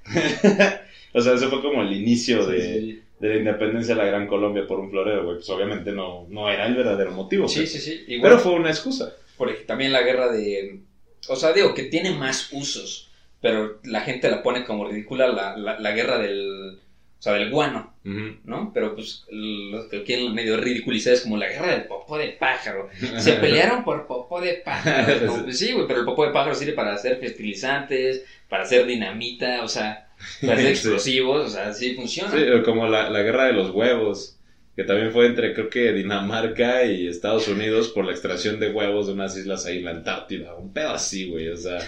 [1.14, 4.68] o sea, eso fue como el inicio de, de la independencia de la Gran Colombia
[4.68, 5.38] por un florero, güey.
[5.38, 7.48] Pues obviamente no, no era el verdadero motivo.
[7.48, 7.68] Sí, güey.
[7.68, 8.04] sí, sí.
[8.10, 9.12] Igual, Pero fue una excusa.
[9.38, 10.82] por también la guerra de...
[11.30, 13.10] O sea, digo que tiene más usos,
[13.42, 16.78] pero la gente la pone como ridícula la, la, la guerra del...
[17.18, 18.72] O sea, del guano, ¿no?
[18.74, 22.90] Pero pues lo que quieren medio ridiculizar es como la guerra del popó de pájaro.
[23.18, 25.26] Se pelearon por popó de pájaro.
[25.26, 28.86] Como, pues sí, güey, pero el popó de pájaro sirve para hacer fertilizantes, para hacer
[28.86, 30.06] dinamita, o sea,
[30.46, 30.88] para hacer Sí.
[30.88, 32.32] explosivos, o sea, sí funciona.
[32.32, 34.38] Sí, como la, la guerra de los huevos,
[34.76, 39.08] que también fue entre creo que Dinamarca y Estados Unidos por la extracción de huevos
[39.08, 40.56] de unas islas ahí en la Antártida.
[40.56, 41.80] Un pedo así, güey, o sea.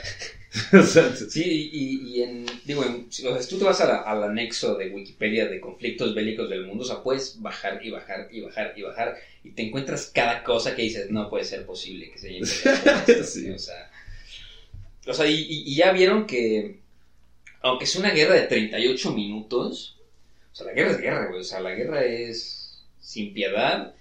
[1.29, 3.97] Sí, y, y en, digo, en- si- o sea, si tú te vas a la-
[3.97, 8.27] al anexo de Wikipedia de conflictos bélicos del mundo, o sea, puedes bajar y bajar
[8.31, 12.09] y bajar y bajar y te encuentras cada cosa que dices, no puede ser posible
[12.09, 13.49] que se hayan peleado por esto", Sí.
[13.49, 13.89] o sea,
[15.07, 16.77] o sea, y, y- y ya vieron que,
[17.61, 19.95] aunque es una guerra de 38 minutos,
[20.51, 23.93] o sea, la guerra es guerra, güey, o sea, la guerra es sin piedad,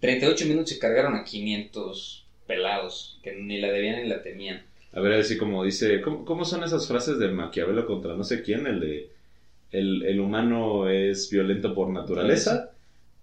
[0.00, 4.62] 38 minutos se cargaron a 500 pelados, que ni la debían ni la temían.
[4.92, 8.42] A ver, así como dice, ¿cómo, cómo son esas frases de Maquiavelo contra no sé
[8.42, 8.66] quién?
[8.66, 9.10] El de,
[9.70, 12.70] el, el humano es violento por naturaleza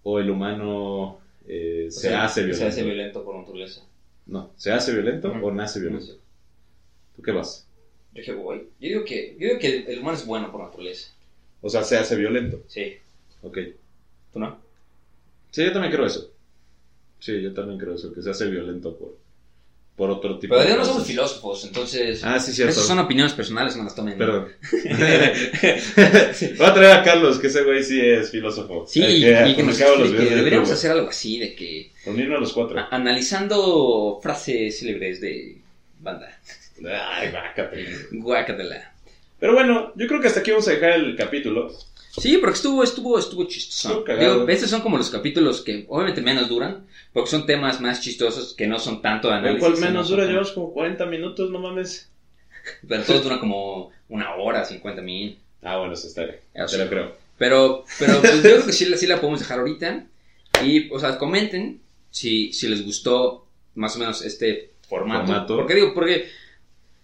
[0.03, 2.63] o el humano eh, se sea, hace violento.
[2.63, 3.82] Se hace violento por naturaleza.
[4.26, 6.13] No, ¿se hace violento o nace violento?
[7.15, 7.67] ¿Tú qué vas?
[8.13, 10.61] Yo dije, güey, yo digo que, yo digo que el, el humano es bueno por
[10.61, 11.11] naturaleza.
[11.61, 12.59] O sea, se hace violento.
[12.67, 12.97] Sí,
[13.41, 13.57] Ok.
[14.34, 14.59] ¿tú no?
[15.51, 16.32] Sí, yo también creo eso.
[17.20, 19.18] Sí, yo también creo eso, que se hace violento por,
[20.00, 20.93] por otro tipo Pero de ya no cosas.
[20.93, 22.24] somos filósofos, entonces...
[22.24, 22.72] Ah, sí, cierto.
[22.72, 24.18] Esas son opiniones personales, no las tomen.
[24.18, 24.47] Perdón.
[26.58, 28.86] Voy a traer a Carlos, que ese güey sí es filósofo.
[28.88, 30.74] Sí, Eh, y, que y que nos de deberíamos YouTube.
[30.74, 31.91] hacer algo así, de que...
[32.06, 32.80] Unirnos a los cuatro.
[32.80, 35.58] a- analizando frases célebres de
[36.00, 36.39] banda.
[37.12, 37.86] Ay, bácate.
[38.12, 38.93] Guácatela.
[39.39, 41.72] Pero bueno, yo creo que hasta aquí vamos a dejar el capítulo.
[42.20, 44.03] Sí, porque estuvo, estuvo, estuvo chistoso.
[44.20, 48.53] Digo, estos son como los capítulos que obviamente menos duran, porque son temas más chistosos
[48.53, 49.61] que no son tanto de ¿El análisis.
[49.61, 50.22] cual sino menos dura?
[50.24, 52.09] como- Llevamos como 40 minutos, no mames.
[52.88, 55.39] Pero todos duran como una hora, 50 mil.
[55.61, 56.38] Ah, bueno, eso está bien.
[56.53, 57.15] Te lo creo.
[57.38, 60.05] Pero, pero pues, yo creo que sí, la- sí la podemos dejar ahorita.
[60.63, 61.80] Y, o sea, comenten
[62.11, 63.45] si, si les gustó
[63.76, 65.28] más o menos este formato.
[65.28, 65.55] Formato.
[65.55, 66.28] Porque digo, porque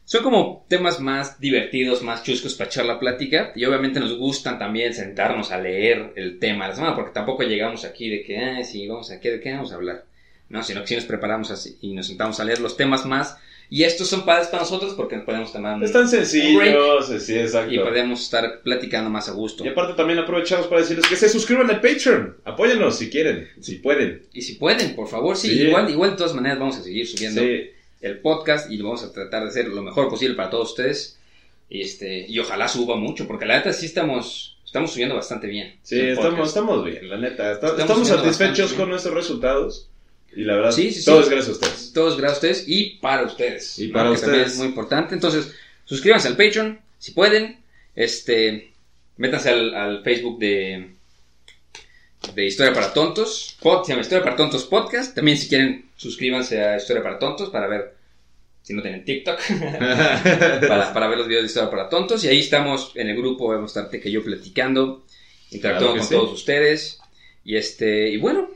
[0.06, 3.51] son como temas más divertidos, más chuscos para echar la plática.
[3.56, 7.43] Y obviamente nos gustan también sentarnos a leer el tema de la semana, porque tampoco
[7.43, 10.06] llegamos aquí de que, ah, sí, vamos a, ¿qué, ¿de qué vamos a hablar?
[10.47, 13.38] No, sino que sí nos preparamos así y nos sentamos a leer los temas más.
[13.68, 17.74] Y estos son padres para nosotros porque nos podemos tomar un- Están sencillos, sí, exacto.
[17.74, 19.66] y podemos estar platicando más a gusto.
[19.66, 22.38] Y aparte también aprovechamos para decirles que se suscriban al Patreon.
[22.45, 24.22] Apóyennos si quieren, si pueden.
[24.34, 25.62] Y si pueden, por favor, sí, Sí.
[25.64, 27.72] igual, igual de todas maneras vamos a seguir subiendo Sí.
[28.06, 31.18] El podcast y vamos a tratar de hacer lo mejor posible para todos ustedes.
[31.70, 35.76] Y este, y ojalá suba mucho, porque la neta sí estamos, estamos subiendo bastante bien.
[35.84, 37.51] Sí, estamos, estamos bien, la neta.
[37.53, 39.89] Está- Estamos estamos satisfechos con nuestros resultados.
[40.36, 41.06] Y la verdad, Sí, sí, sí.
[41.06, 41.91] todo es gracias a ustedes.
[41.93, 43.80] Todos gracias a ustedes y para ustedes.
[43.80, 43.93] Y ¿no?
[43.93, 44.51] para que también ustedes.
[44.53, 45.16] es muy importante.
[45.16, 45.51] Entonces,
[45.86, 47.60] suscríbanse al Patreon, si pueden.
[47.95, 48.72] Este,
[49.18, 50.91] métanse al, al Facebook de,
[52.36, 53.56] de Historia para Tontos.
[53.62, 55.16] Pod, se llama Historia para Tontos Podcast.
[55.16, 57.95] También si quieren, suscríbanse a Historia para Tontos para ver,
[58.66, 59.39] si no tienen TikTok,
[60.68, 62.24] para, para ver los videos de Historia para Tontos.
[62.24, 65.05] Y ahí estamos en el grupo, vamos a estar que yo platicando,
[65.51, 66.16] interactuando Claro con sí.
[66.16, 66.99] todos ustedes.
[67.43, 68.49] Y este, y bueno,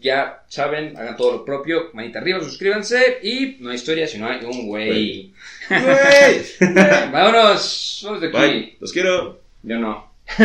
[0.00, 4.26] ya saben, hagan todo lo propio, manita arriba, suscríbanse y no hay historia si no
[4.26, 5.32] hay un güey.
[5.68, 6.44] Güey.
[7.12, 8.36] Vámonos, vamos de aquí.
[8.36, 8.76] Bye.
[8.80, 9.40] Los quiero.
[9.62, 10.10] Yo no.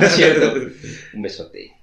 [0.00, 0.52] No es cierto.
[1.14, 1.77] Un besote.